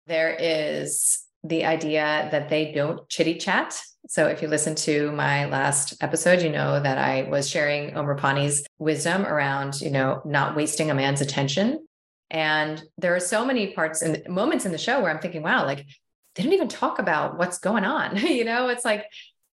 There 0.07 0.37
is 0.39 1.23
the 1.45 1.65
idea 1.65 2.29
that 2.33 2.49
they 2.49 2.73
don't 2.73 3.09
chitty 3.09 3.37
chat. 3.37 3.81
So 4.09 4.27
if 4.27 4.43
you 4.43 4.49
listen 4.49 4.75
to 4.77 5.11
my 5.13 5.47
last 5.47 5.95
episode, 6.01 6.43
you 6.43 6.51
know 6.51 6.81
that 6.81 6.99
I 6.99 7.29
was 7.29 7.49
sharing 7.49 7.97
Om 7.97 8.07
Rupani's 8.07 8.65
wisdom 8.79 9.25
around, 9.27 9.81
you 9.81 9.91
know, 9.91 10.23
not 10.25 10.57
wasting 10.57 10.91
a 10.91 10.95
man's 10.95 11.21
attention. 11.21 11.87
And 12.31 12.83
there 12.99 13.15
are 13.15 13.21
so 13.21 13.45
many 13.45 13.69
parts 13.69 14.03
and 14.03 14.23
moments 14.29 14.67
in 14.67 14.73
the 14.73 14.79
show 14.79 15.01
where 15.01 15.11
I'm 15.11 15.21
thinking, 15.21 15.43
wow, 15.43 15.65
like 15.65 15.87
they 16.35 16.43
don't 16.43 16.53
even 16.53 16.69
talk 16.69 16.99
about 16.99 17.39
what's 17.39 17.59
going 17.59 17.85
on. 17.85 18.17
you 18.27 18.45
know, 18.45 18.69
it's 18.69 18.85
like 18.85 19.05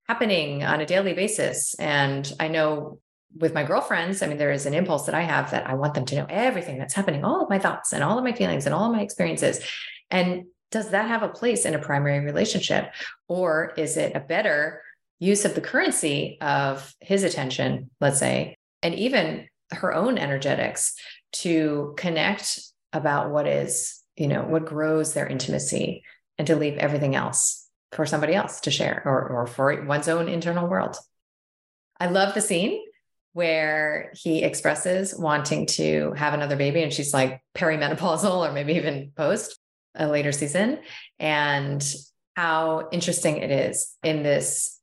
happening 0.08 0.64
on 0.64 0.80
a 0.80 0.86
daily 0.86 1.12
basis. 1.12 1.74
And 1.74 2.30
I 2.40 2.48
know 2.48 3.00
with 3.36 3.54
my 3.54 3.64
girlfriends, 3.64 4.22
I 4.22 4.26
mean, 4.26 4.38
there 4.38 4.52
is 4.52 4.66
an 4.66 4.74
impulse 4.74 5.06
that 5.06 5.14
I 5.14 5.22
have 5.22 5.52
that 5.52 5.68
I 5.68 5.74
want 5.74 5.94
them 5.94 6.04
to 6.06 6.16
know 6.16 6.26
everything 6.28 6.78
that's 6.78 6.94
happening, 6.94 7.24
all 7.24 7.42
of 7.42 7.50
my 7.50 7.58
thoughts 7.58 7.92
and 7.92 8.02
all 8.02 8.18
of 8.18 8.24
my 8.24 8.32
feelings 8.32 8.66
and 8.66 8.74
all 8.74 8.90
of 8.90 8.96
my 8.96 9.02
experiences. 9.02 9.60
And 10.10 10.46
does 10.70 10.90
that 10.90 11.08
have 11.08 11.22
a 11.22 11.28
place 11.28 11.64
in 11.64 11.74
a 11.74 11.78
primary 11.78 12.20
relationship? 12.20 12.92
Or 13.28 13.72
is 13.76 13.96
it 13.96 14.16
a 14.16 14.20
better 14.20 14.82
use 15.18 15.44
of 15.44 15.54
the 15.54 15.60
currency 15.60 16.38
of 16.40 16.92
his 17.00 17.22
attention, 17.22 17.90
let's 18.00 18.18
say, 18.18 18.56
and 18.82 18.94
even 18.94 19.48
her 19.70 19.94
own 19.94 20.18
energetics 20.18 20.94
to 21.32 21.94
connect 21.96 22.60
about 22.92 23.30
what 23.30 23.46
is, 23.46 24.00
you 24.16 24.26
know, 24.26 24.42
what 24.42 24.64
grows 24.64 25.12
their 25.12 25.26
intimacy 25.26 26.02
and 26.38 26.46
to 26.46 26.56
leave 26.56 26.78
everything 26.78 27.14
else 27.14 27.68
for 27.92 28.06
somebody 28.06 28.34
else 28.34 28.60
to 28.60 28.70
share 28.70 29.02
or, 29.04 29.28
or 29.28 29.46
for 29.46 29.84
one's 29.84 30.08
own 30.08 30.28
internal 30.28 30.66
world? 30.66 30.96
I 32.00 32.06
love 32.06 32.34
the 32.34 32.40
scene 32.40 32.82
where 33.32 34.12
he 34.14 34.42
expresses 34.42 35.14
wanting 35.16 35.66
to 35.66 36.12
have 36.16 36.34
another 36.34 36.56
baby 36.56 36.82
and 36.82 36.92
she's 36.92 37.14
like 37.14 37.40
perimenopausal 37.56 38.48
or 38.48 38.52
maybe 38.52 38.74
even 38.74 39.12
post 39.16 39.58
a 39.94 40.06
later 40.06 40.32
season 40.32 40.78
and 41.18 41.94
how 42.36 42.88
interesting 42.92 43.38
it 43.38 43.50
is 43.50 43.94
in 44.02 44.22
this 44.22 44.78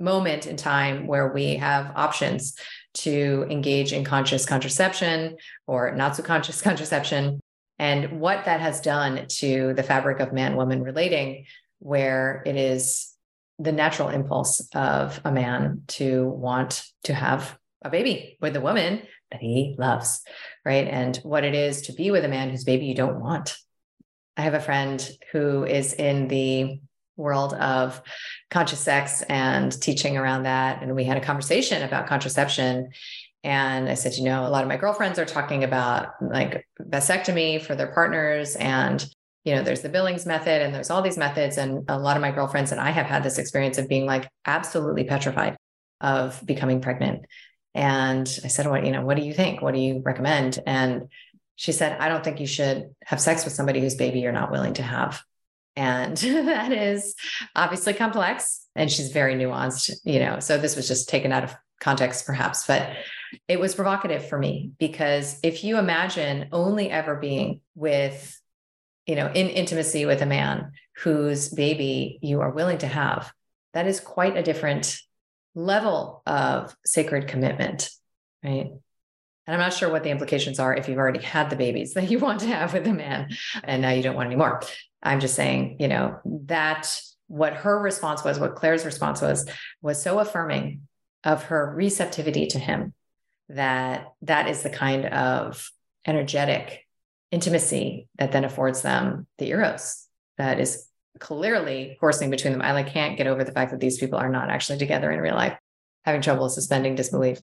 moment 0.00 0.46
in 0.46 0.56
time 0.56 1.06
where 1.06 1.32
we 1.32 1.56
have 1.56 1.92
options 1.96 2.54
to 2.94 3.46
engage 3.50 3.92
in 3.92 4.04
conscious 4.04 4.46
contraception 4.46 5.36
or 5.66 5.94
not 5.94 6.14
so 6.14 6.22
conscious 6.22 6.62
contraception 6.68 7.40
and 7.80 8.20
what 8.20 8.44
that 8.44 8.60
has 8.60 8.80
done 8.80 9.26
to 9.28 9.72
the 9.74 9.82
fabric 9.82 10.20
of 10.20 10.32
man 10.32 10.56
woman 10.56 10.82
relating 10.82 11.46
where 11.80 12.42
it 12.46 12.56
is 12.56 13.12
the 13.58 13.72
natural 13.72 14.08
impulse 14.08 14.68
of 14.74 15.20
a 15.24 15.32
man 15.32 15.82
to 15.88 16.28
want 16.28 16.84
to 17.04 17.12
have 17.12 17.58
a 17.82 17.90
baby 17.90 18.36
with 18.40 18.56
a 18.56 18.60
woman 18.60 19.02
that 19.30 19.40
he 19.40 19.74
loves, 19.78 20.22
right? 20.64 20.86
And 20.86 21.16
what 21.18 21.44
it 21.44 21.54
is 21.54 21.82
to 21.82 21.92
be 21.92 22.10
with 22.10 22.24
a 22.24 22.28
man 22.28 22.50
whose 22.50 22.64
baby 22.64 22.86
you 22.86 22.94
don't 22.94 23.20
want. 23.20 23.56
I 24.36 24.42
have 24.42 24.54
a 24.54 24.60
friend 24.60 25.06
who 25.32 25.64
is 25.64 25.92
in 25.92 26.28
the 26.28 26.80
world 27.16 27.52
of 27.54 28.00
conscious 28.50 28.80
sex 28.80 29.22
and 29.22 29.70
teaching 29.82 30.16
around 30.16 30.44
that. 30.44 30.82
And 30.82 30.94
we 30.94 31.04
had 31.04 31.16
a 31.16 31.24
conversation 31.24 31.82
about 31.82 32.06
contraception. 32.06 32.90
And 33.44 33.88
I 33.88 33.94
said, 33.94 34.14
you 34.14 34.24
know, 34.24 34.46
a 34.46 34.48
lot 34.48 34.62
of 34.62 34.68
my 34.68 34.76
girlfriends 34.76 35.18
are 35.18 35.24
talking 35.24 35.64
about 35.64 36.10
like 36.20 36.66
vasectomy 36.80 37.60
for 37.60 37.74
their 37.74 37.92
partners. 37.92 38.56
And, 38.56 39.04
you 39.44 39.54
know, 39.54 39.62
there's 39.62 39.82
the 39.82 39.88
Billings 39.88 40.26
method 40.26 40.62
and 40.62 40.74
there's 40.74 40.90
all 40.90 41.02
these 41.02 41.18
methods. 41.18 41.58
And 41.58 41.84
a 41.88 41.98
lot 41.98 42.16
of 42.16 42.20
my 42.20 42.30
girlfriends 42.30 42.72
and 42.72 42.80
I 42.80 42.90
have 42.90 43.06
had 43.06 43.22
this 43.22 43.38
experience 43.38 43.78
of 43.78 43.88
being 43.88 44.06
like 44.06 44.28
absolutely 44.46 45.04
petrified 45.04 45.56
of 46.00 46.40
becoming 46.44 46.80
pregnant. 46.80 47.24
And 47.74 48.26
I 48.44 48.48
said, 48.48 48.66
what, 48.66 48.84
you 48.84 48.92
know, 48.92 49.02
what 49.02 49.16
do 49.16 49.22
you 49.22 49.34
think? 49.34 49.62
What 49.62 49.74
do 49.74 49.80
you 49.80 50.02
recommend? 50.04 50.58
And 50.66 51.08
she 51.56 51.72
said, 51.72 51.98
I 52.00 52.08
don't 52.08 52.22
think 52.22 52.40
you 52.40 52.46
should 52.46 52.94
have 53.04 53.20
sex 53.20 53.44
with 53.44 53.52
somebody 53.52 53.80
whose 53.80 53.96
baby 53.96 54.20
you're 54.20 54.32
not 54.32 54.50
willing 54.50 54.74
to 54.74 54.82
have. 54.82 55.22
And 55.76 56.16
that 56.16 56.72
is 56.72 57.14
obviously 57.54 57.94
complex 57.94 58.66
and 58.74 58.90
she's 58.90 59.12
very 59.12 59.34
nuanced, 59.34 59.90
you 60.04 60.18
know. 60.20 60.40
So 60.40 60.58
this 60.58 60.76
was 60.76 60.88
just 60.88 61.08
taken 61.08 61.32
out 61.32 61.44
of 61.44 61.54
context, 61.80 62.26
perhaps, 62.26 62.66
but 62.66 62.90
it 63.46 63.60
was 63.60 63.74
provocative 63.74 64.28
for 64.28 64.38
me 64.38 64.72
because 64.78 65.38
if 65.42 65.62
you 65.64 65.78
imagine 65.78 66.48
only 66.52 66.90
ever 66.90 67.16
being 67.16 67.60
with, 67.74 68.40
you 69.06 69.14
know, 69.14 69.26
in 69.26 69.48
intimacy 69.48 70.06
with 70.06 70.22
a 70.22 70.26
man 70.26 70.72
whose 70.96 71.48
baby 71.48 72.18
you 72.22 72.40
are 72.40 72.50
willing 72.50 72.78
to 72.78 72.86
have, 72.86 73.32
that 73.74 73.86
is 73.86 74.00
quite 74.00 74.36
a 74.36 74.42
different 74.42 75.00
level 75.58 76.22
of 76.26 76.74
sacred 76.84 77.26
commitment, 77.26 77.90
right? 78.44 78.70
And 79.46 79.54
I'm 79.54 79.60
not 79.60 79.72
sure 79.72 79.90
what 79.90 80.04
the 80.04 80.10
implications 80.10 80.58
are 80.58 80.74
if 80.74 80.88
you've 80.88 80.98
already 80.98 81.22
had 81.22 81.50
the 81.50 81.56
babies 81.56 81.92
that 81.94 82.10
you 82.10 82.18
want 82.18 82.40
to 82.40 82.46
have 82.46 82.72
with 82.72 82.86
a 82.86 82.92
man 82.92 83.30
and 83.64 83.82
now 83.82 83.90
you 83.90 84.02
don't 84.02 84.14
want 84.14 84.26
any 84.26 84.36
more. 84.36 84.62
I'm 85.02 85.20
just 85.20 85.34
saying, 85.34 85.76
you 85.80 85.88
know, 85.88 86.18
that 86.46 87.00
what 87.26 87.54
her 87.54 87.78
response 87.78 88.24
was, 88.24 88.38
what 88.38 88.56
Claire's 88.56 88.84
response 88.84 89.20
was, 89.20 89.48
was 89.82 90.00
so 90.02 90.18
affirming 90.18 90.82
of 91.24 91.44
her 91.44 91.74
receptivity 91.74 92.46
to 92.46 92.58
him 92.58 92.94
that 93.48 94.12
that 94.22 94.48
is 94.48 94.62
the 94.62 94.70
kind 94.70 95.06
of 95.06 95.70
energetic 96.06 96.86
intimacy 97.30 98.08
that 98.18 98.32
then 98.32 98.44
affords 98.44 98.82
them 98.82 99.26
the 99.36 99.48
eros 99.48 100.06
that 100.38 100.58
is 100.60 100.87
clearly 101.18 101.96
coursing 102.00 102.30
between 102.30 102.52
them. 102.52 102.62
I 102.62 102.72
like 102.72 102.88
can't 102.88 103.16
get 103.16 103.26
over 103.26 103.44
the 103.44 103.52
fact 103.52 103.70
that 103.70 103.80
these 103.80 103.98
people 103.98 104.18
are 104.18 104.28
not 104.28 104.50
actually 104.50 104.78
together 104.78 105.10
in 105.10 105.20
real 105.20 105.34
life, 105.34 105.58
having 106.04 106.22
trouble 106.22 106.48
suspending 106.48 106.94
disbelief. 106.94 107.40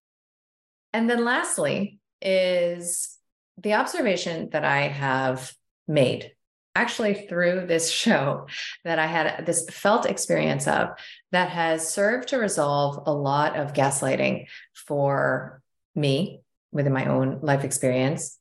And 0.94 1.10
then 1.10 1.26
lastly 1.26 2.00
is 2.22 3.18
the 3.58 3.74
observation 3.74 4.50
that 4.52 4.66
I 4.66 4.88
have 4.88 5.54
made 5.88 6.32
actually 6.76 7.14
through 7.14 7.66
this 7.68 7.90
show 7.90 8.48
that 8.84 9.00
I 9.00 9.08
had 9.08 9.46
this 9.46 9.66
felt 9.70 10.06
experience 10.06 10.68
of 10.68 10.90
that 11.32 11.50
has 11.50 11.90
served 11.90 12.30
to 12.30 12.38
resolve 12.38 13.04
a 13.06 13.14
lot 13.14 13.56
of 13.56 13.74
gaslighting 13.74 14.48
for 14.74 15.62
me 15.96 16.42
within 16.72 16.92
my 16.92 17.06
own 17.06 17.40
life 17.42 17.64
experience 17.64 18.38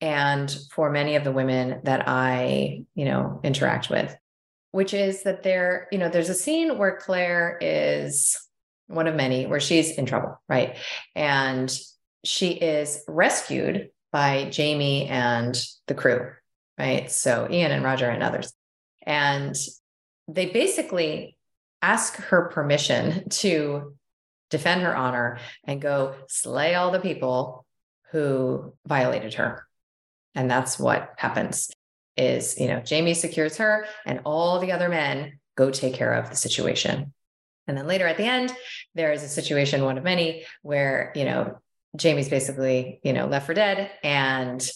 and 0.00 0.54
for 0.72 0.90
many 0.90 1.16
of 1.16 1.24
the 1.24 1.32
women 1.32 1.80
that 1.84 2.08
I, 2.08 2.84
you 2.94 3.04
know, 3.04 3.40
interact 3.42 3.90
with, 3.90 4.14
which 4.74 4.92
is 4.92 5.22
that 5.22 5.44
there, 5.44 5.86
you 5.92 5.98
know, 5.98 6.08
there's 6.08 6.30
a 6.30 6.34
scene 6.34 6.78
where 6.78 6.96
Claire 6.96 7.58
is 7.60 8.36
one 8.88 9.06
of 9.06 9.14
many 9.14 9.46
where 9.46 9.60
she's 9.60 9.92
in 9.92 10.04
trouble, 10.04 10.42
right? 10.48 10.76
And 11.14 11.72
she 12.24 12.48
is 12.48 13.04
rescued 13.06 13.90
by 14.10 14.50
Jamie 14.50 15.06
and 15.06 15.56
the 15.86 15.94
crew, 15.94 16.28
right? 16.76 17.08
So 17.08 17.46
Ian 17.48 17.70
and 17.70 17.84
Roger 17.84 18.10
and 18.10 18.20
others. 18.20 18.52
And 19.06 19.54
they 20.26 20.46
basically 20.46 21.36
ask 21.80 22.16
her 22.16 22.48
permission 22.48 23.28
to 23.28 23.94
defend 24.50 24.82
her 24.82 24.96
honor 24.96 25.38
and 25.62 25.80
go 25.80 26.16
slay 26.26 26.74
all 26.74 26.90
the 26.90 26.98
people 26.98 27.64
who 28.10 28.74
violated 28.84 29.34
her. 29.34 29.68
And 30.34 30.50
that's 30.50 30.80
what 30.80 31.14
happens 31.16 31.70
is, 32.16 32.58
you 32.58 32.68
know, 32.68 32.80
Jamie 32.80 33.14
secures 33.14 33.56
her 33.56 33.86
and 34.06 34.20
all 34.24 34.58
the 34.58 34.72
other 34.72 34.88
men 34.88 35.38
go 35.56 35.70
take 35.70 35.94
care 35.94 36.12
of 36.12 36.30
the 36.30 36.36
situation. 36.36 37.12
And 37.66 37.76
then 37.76 37.86
later 37.86 38.06
at 38.06 38.16
the 38.16 38.24
end, 38.24 38.54
there 38.94 39.12
is 39.12 39.22
a 39.22 39.28
situation, 39.28 39.84
one 39.84 39.98
of 39.98 40.04
many, 40.04 40.44
where, 40.62 41.12
you 41.14 41.24
know, 41.24 41.58
Jamie's 41.96 42.28
basically, 42.28 43.00
you 43.02 43.12
know, 43.12 43.26
left 43.26 43.46
for 43.46 43.54
dead. 43.54 43.90
And, 44.02 44.66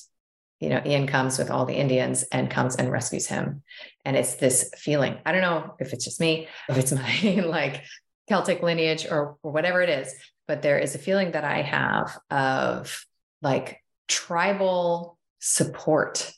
you 0.61 0.69
know, 0.69 0.81
Ian 0.85 1.07
comes 1.07 1.39
with 1.39 1.51
all 1.51 1.67
the 1.67 1.75
Indians 1.75 2.23
and 2.25 2.51
comes 2.51 2.77
and 2.77 2.91
rescues 2.91 3.27
him. 3.27 3.63
And 4.05 4.17
it's 4.17 4.37
this 4.37 4.71
feeling. 4.77 5.19
I 5.27 5.33
don't 5.33 5.43
know 5.43 5.75
if 5.79 5.93
it's 5.93 6.05
just 6.05 6.21
me, 6.21 6.49
if 6.69 6.79
it's 6.79 6.93
my 7.35 7.43
like 7.45 7.85
Celtic 8.29 8.63
lineage 8.63 9.07
or, 9.07 9.37
or 9.43 9.53
whatever 9.53 9.83
it 9.83 9.91
is, 9.91 10.15
but 10.47 10.63
there 10.63 10.79
is 10.79 10.95
a 10.95 10.99
feeling 10.99 11.33
that 11.33 11.45
I 11.45 11.63
have 11.63 12.19
of 12.31 13.05
like 13.43 13.83
tribal 14.07 15.19
support 15.41 16.33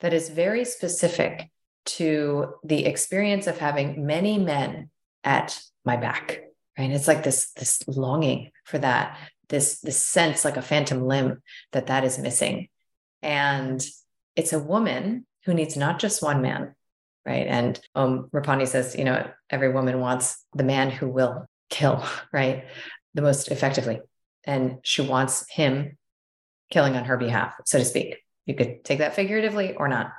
that 0.00 0.12
is 0.12 0.28
very 0.28 0.64
specific 0.64 1.50
to 1.84 2.54
the 2.64 2.84
experience 2.86 3.46
of 3.46 3.58
having 3.58 4.06
many 4.06 4.38
men 4.38 4.90
at 5.24 5.60
my 5.84 5.96
back 5.96 6.42
right? 6.78 6.90
It's 6.90 7.08
like 7.08 7.22
this 7.22 7.52
this 7.52 7.82
longing 7.88 8.50
for 8.64 8.78
that 8.78 9.18
this 9.48 9.80
this 9.80 10.02
sense 10.02 10.44
like 10.44 10.56
a 10.56 10.62
phantom 10.62 11.02
limb 11.06 11.42
that 11.72 11.86
that 11.86 12.04
is 12.04 12.18
missing. 12.18 12.68
And 13.22 13.84
it's 14.34 14.52
a 14.52 14.58
woman 14.58 15.26
who 15.44 15.54
needs 15.54 15.76
not 15.76 15.98
just 15.98 16.22
one 16.22 16.42
man 16.42 16.74
right? 17.24 17.46
And 17.46 17.80
um 17.94 18.28
rapani 18.32 18.66
says 18.66 18.96
you 18.96 19.04
know 19.04 19.28
every 19.50 19.72
woman 19.72 20.00
wants 20.00 20.44
the 20.54 20.64
man 20.64 20.90
who 20.90 21.08
will 21.08 21.46
kill 21.70 22.04
right? 22.32 22.64
The 23.14 23.22
most 23.22 23.48
effectively. 23.50 24.00
And 24.44 24.78
she 24.82 25.02
wants 25.02 25.44
him 25.50 25.98
killing 26.70 26.96
on 26.96 27.04
her 27.04 27.16
behalf 27.16 27.54
so 27.64 27.78
to 27.78 27.84
speak 27.84 28.16
you 28.46 28.54
could 28.54 28.84
take 28.84 28.98
that 28.98 29.14
figuratively 29.14 29.74
or 29.74 29.88
not 29.88 30.12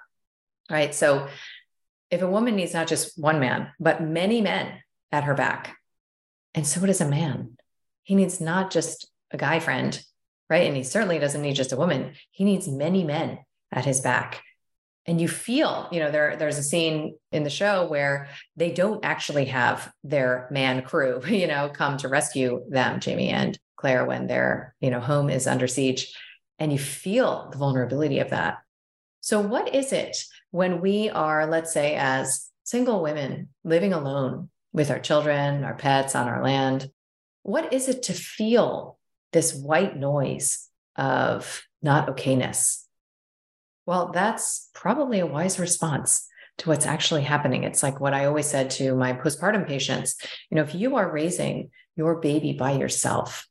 right 0.69 0.93
so 0.93 1.27
if 2.11 2.21
a 2.21 2.29
woman 2.29 2.55
needs 2.55 2.73
not 2.73 2.87
just 2.87 3.17
one 3.17 3.39
man 3.39 3.71
but 3.79 4.03
many 4.03 4.41
men 4.41 4.71
at 5.11 5.23
her 5.23 5.33
back 5.33 5.75
and 6.53 6.67
so 6.67 6.85
does 6.85 7.01
a 7.01 7.07
man 7.07 7.57
he 8.07 8.15
needs 8.15 8.39
not 8.39 8.71
just 8.71 9.11
a 9.31 9.37
guy 9.37 9.59
friend, 9.59 10.01
right? 10.49 10.65
And 10.65 10.77
he 10.77 10.83
certainly 10.83 11.19
doesn't 11.19 11.41
need 11.41 11.55
just 11.55 11.73
a 11.73 11.77
woman. 11.77 12.13
He 12.31 12.45
needs 12.45 12.67
many 12.67 13.03
men 13.03 13.39
at 13.69 13.83
his 13.83 13.99
back. 13.99 14.41
And 15.05 15.19
you 15.19 15.27
feel, 15.27 15.89
you 15.91 15.99
know, 15.99 16.09
there, 16.09 16.37
there's 16.37 16.57
a 16.57 16.63
scene 16.63 17.17
in 17.33 17.43
the 17.43 17.49
show 17.49 17.85
where 17.87 18.29
they 18.55 18.71
don't 18.71 19.03
actually 19.03 19.45
have 19.45 19.91
their 20.05 20.47
man 20.49 20.83
crew, 20.83 21.21
you 21.27 21.47
know, 21.47 21.67
come 21.67 21.97
to 21.97 22.07
rescue 22.07 22.63
them, 22.69 23.01
Jamie 23.01 23.29
and 23.29 23.59
Claire, 23.75 24.05
when 24.05 24.27
their, 24.27 24.73
you 24.79 24.89
know, 24.89 25.01
home 25.01 25.29
is 25.29 25.47
under 25.47 25.67
siege. 25.67 26.13
And 26.59 26.71
you 26.71 26.79
feel 26.79 27.49
the 27.51 27.57
vulnerability 27.57 28.19
of 28.19 28.31
that. 28.31 28.57
So, 29.21 29.41
what 29.41 29.73
is 29.75 29.93
it 29.93 30.17
when 30.51 30.81
we 30.81 31.09
are, 31.09 31.45
let's 31.45 31.73
say, 31.73 31.95
as 31.95 32.49
single 32.63 33.01
women 33.01 33.49
living 33.63 33.93
alone 33.93 34.49
with 34.73 34.89
our 34.89 34.99
children, 34.99 35.63
our 35.63 35.75
pets 35.75 36.15
on 36.15 36.27
our 36.27 36.43
land? 36.43 36.89
What 37.43 37.73
is 37.73 37.87
it 37.87 38.03
to 38.03 38.13
feel 38.13 38.97
this 39.31 39.53
white 39.53 39.97
noise 39.97 40.67
of 40.95 41.63
not 41.81 42.07
okayness. 42.07 42.83
Well, 43.85 44.11
that's 44.11 44.69
probably 44.73 45.19
a 45.19 45.25
wise 45.25 45.59
response 45.59 46.27
to 46.57 46.69
what's 46.69 46.85
actually 46.85 47.21
happening. 47.23 47.63
It's 47.63 47.83
like 47.83 47.99
what 47.99 48.13
I 48.13 48.25
always 48.25 48.47
said 48.47 48.71
to 48.71 48.95
my 48.95 49.13
postpartum 49.13 49.67
patients 49.67 50.15
you 50.49 50.55
know, 50.55 50.63
if 50.63 50.73
you 50.73 50.95
are 50.95 51.11
raising 51.11 51.69
your 51.95 52.19
baby 52.19 52.53
by 52.53 52.71
yourself, 52.71 53.47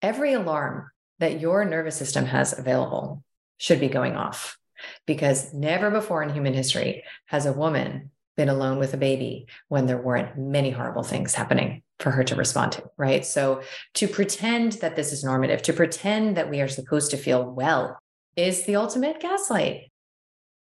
every 0.00 0.32
alarm 0.32 0.90
that 1.20 1.40
your 1.40 1.64
nervous 1.64 1.96
system 1.96 2.26
has 2.26 2.58
available 2.58 3.22
should 3.58 3.78
be 3.78 3.88
going 3.88 4.16
off 4.16 4.58
because 5.06 5.52
never 5.54 5.90
before 5.90 6.22
in 6.22 6.30
human 6.30 6.54
history 6.54 7.04
has 7.26 7.46
a 7.46 7.52
woman 7.52 8.10
been 8.36 8.48
alone 8.48 8.78
with 8.78 8.94
a 8.94 8.96
baby 8.96 9.46
when 9.68 9.86
there 9.86 10.00
weren't 10.00 10.38
many 10.38 10.70
horrible 10.70 11.02
things 11.02 11.34
happening 11.34 11.82
for 11.98 12.10
her 12.10 12.24
to 12.24 12.34
respond 12.34 12.72
to, 12.72 12.82
right? 12.96 13.24
So 13.24 13.62
to 13.94 14.08
pretend 14.08 14.72
that 14.74 14.96
this 14.96 15.12
is 15.12 15.22
normative, 15.22 15.60
to 15.62 15.74
pretend 15.74 16.36
that 16.38 16.48
we 16.48 16.62
are 16.62 16.68
supposed 16.68 17.10
to 17.10 17.18
feel 17.18 17.44
well 17.44 17.98
is 18.36 18.64
the 18.64 18.76
ultimate 18.76 19.20
gaslight. 19.20 19.92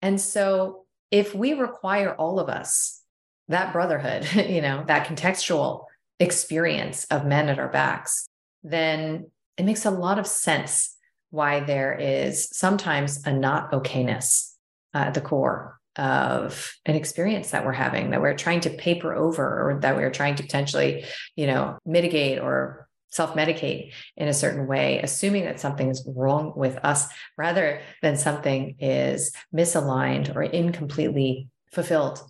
And 0.01 0.21
so 0.21 0.85
if 1.11 1.35
we 1.35 1.55
require 1.55 2.15
all 2.15 2.39
of 2.39 2.49
us 2.49 3.03
that 3.49 3.73
brotherhood, 3.73 4.27
you 4.49 4.63
know, 4.63 4.85
that 4.87 5.07
contextual 5.07 5.85
experience 6.21 7.05
of 7.07 7.27
men 7.27 7.49
at 7.49 7.59
our 7.59 7.69
backs, 7.69 8.27
then 8.63 9.31
it 9.57 9.65
makes 9.65 9.85
a 9.85 9.91
lot 9.91 10.19
of 10.19 10.27
sense 10.27 10.97
why 11.31 11.61
there 11.61 11.95
is 11.95 12.49
sometimes 12.57 13.25
a 13.27 13.33
not 13.33 13.73
okayness 13.73 14.53
uh, 14.95 14.99
at 14.99 15.15
the 15.15 15.21
core 15.21 15.79
of 15.97 16.75
an 16.87 16.97
experience 16.97 17.51
that 17.51 17.65
we're 17.65 17.73
having 17.73 18.11
that 18.11 18.21
we're 18.21 18.35
trying 18.35 18.61
to 18.61 18.71
paper 18.71 19.15
over 19.15 19.45
or 19.45 19.79
that 19.81 19.95
we're 19.95 20.11
trying 20.11 20.35
to 20.35 20.43
potentially 20.43 21.05
you 21.37 21.47
know 21.47 21.79
mitigate 21.87 22.41
or 22.41 22.89
self 23.15 23.35
medicate 23.37 23.93
in 24.17 24.27
a 24.27 24.35
certain 24.35 24.67
way, 24.67 25.01
assuming 25.01 25.45
that 25.45 25.61
something 25.61 25.89
is 25.89 26.07
wrong 26.15 26.53
with 26.57 26.77
us 26.83 27.07
rather 27.39 27.81
than 28.03 28.17
something 28.17 28.75
is 28.81 29.33
misaligned 29.55 30.35
or 30.35 30.43
incompletely 30.43 31.49
fulfilled 31.73 32.21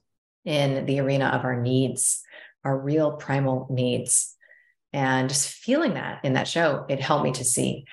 in 0.45 0.85
the 0.85 1.01
arena 1.01 1.29
of 1.29 1.45
our 1.45 1.61
needs, 1.61 2.23
our 2.65 2.79
real 2.79 3.13
primal 3.13 3.67
needs. 3.71 4.34
And 4.95 5.29
just 5.29 5.49
feeling 5.49 5.95
that 5.95 6.25
in 6.25 6.35
that 6.35 6.47
show, 6.47 6.87
it 6.89 7.01
helped 7.01 7.25
me 7.25 7.33
to 7.33 7.45
see, 7.45 7.85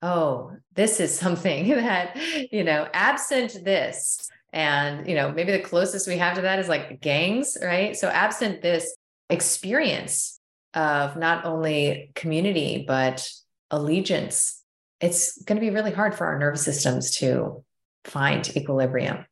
oh, 0.00 0.52
this 0.74 1.00
is 1.00 1.16
something 1.16 1.68
that, 1.76 2.16
you 2.50 2.64
know, 2.64 2.88
absent 2.94 3.62
this, 3.62 4.28
and, 4.54 5.06
you 5.06 5.14
know, 5.14 5.30
maybe 5.30 5.52
the 5.52 5.60
closest 5.60 6.08
we 6.08 6.16
have 6.16 6.36
to 6.36 6.40
that 6.40 6.58
is 6.58 6.66
like 6.68 7.02
gangs, 7.02 7.58
right? 7.62 7.94
So, 7.94 8.08
absent 8.08 8.62
this 8.62 8.96
experience 9.28 10.40
of 10.72 11.18
not 11.18 11.44
only 11.44 12.10
community, 12.14 12.84
but 12.88 13.28
allegiance, 13.70 14.62
it's 14.98 15.42
going 15.42 15.56
to 15.56 15.60
be 15.60 15.74
really 15.74 15.90
hard 15.90 16.14
for 16.14 16.26
our 16.26 16.38
nervous 16.38 16.62
systems 16.62 17.10
to 17.18 17.62
find 18.04 18.56
equilibrium. 18.56 19.26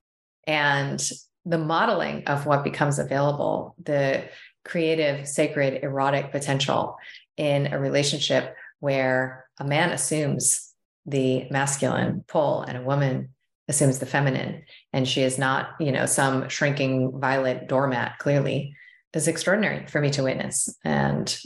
And 0.46 1.02
the 1.46 1.58
modeling 1.58 2.24
of 2.26 2.44
what 2.44 2.64
becomes 2.64 2.98
available, 2.98 3.76
the 3.82 4.24
creative, 4.64 5.28
sacred, 5.28 5.82
erotic 5.82 6.32
potential 6.32 6.96
in 7.36 7.72
a 7.72 7.78
relationship 7.78 8.56
where 8.80 9.46
a 9.58 9.64
man 9.64 9.90
assumes 9.90 10.72
the 11.06 11.46
masculine 11.50 12.24
pull 12.26 12.62
and 12.62 12.78
a 12.78 12.82
woman 12.82 13.30
assumes 13.68 13.98
the 13.98 14.06
feminine. 14.06 14.62
And 14.92 15.06
she 15.06 15.22
is 15.22 15.38
not 15.38 15.70
you 15.80 15.92
know 15.92 16.06
some 16.06 16.48
shrinking 16.48 17.18
violet 17.18 17.68
doormat 17.68 18.18
clearly. 18.18 18.74
Is 19.12 19.28
extraordinary 19.28 19.86
for 19.86 20.00
me 20.00 20.10
to 20.10 20.24
witness 20.24 20.76
and 20.84 21.38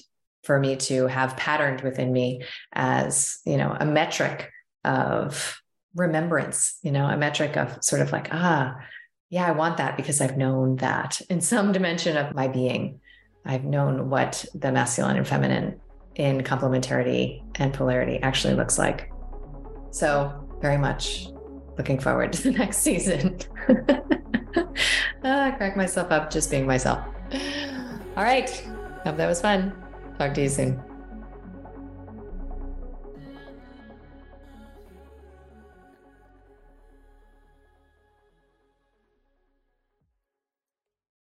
for 0.42 0.58
me 0.58 0.76
to 0.76 1.06
have 1.06 1.36
patterned 1.36 1.82
within 1.82 2.10
me 2.10 2.42
as 2.72 3.38
you 3.44 3.58
know 3.58 3.76
a 3.78 3.84
metric 3.84 4.50
of 4.84 5.60
remembrance 5.94 6.78
you 6.82 6.90
know 6.90 7.04
a 7.04 7.18
metric 7.18 7.58
of 7.58 7.76
sort 7.84 8.00
of 8.00 8.12
like 8.12 8.28
ah 8.32 8.74
yeah 9.28 9.46
i 9.46 9.50
want 9.50 9.76
that 9.76 9.96
because 9.98 10.22
i've 10.22 10.38
known 10.38 10.76
that 10.76 11.20
in 11.28 11.42
some 11.42 11.72
dimension 11.72 12.16
of 12.16 12.34
my 12.34 12.48
being 12.48 12.98
i've 13.48 13.64
known 13.64 14.08
what 14.08 14.44
the 14.54 14.70
masculine 14.70 15.16
and 15.16 15.26
feminine 15.26 15.80
in 16.14 16.42
complementarity 16.42 17.42
and 17.56 17.74
polarity 17.74 18.20
actually 18.22 18.54
looks 18.54 18.78
like 18.78 19.10
so 19.90 20.32
very 20.60 20.78
much 20.78 21.28
looking 21.76 21.98
forward 21.98 22.32
to 22.32 22.42
the 22.44 22.50
next 22.58 22.78
season 22.78 23.38
ah, 25.24 25.52
crack 25.56 25.76
myself 25.76 26.10
up 26.12 26.30
just 26.30 26.50
being 26.50 26.66
myself 26.66 27.04
all 28.18 28.24
right. 28.24 28.50
Hope 29.04 29.16
that 29.16 29.28
was 29.28 29.40
fun. 29.40 29.72
Talk 30.18 30.34
to 30.34 30.42
you 30.42 30.48
soon. 30.48 30.87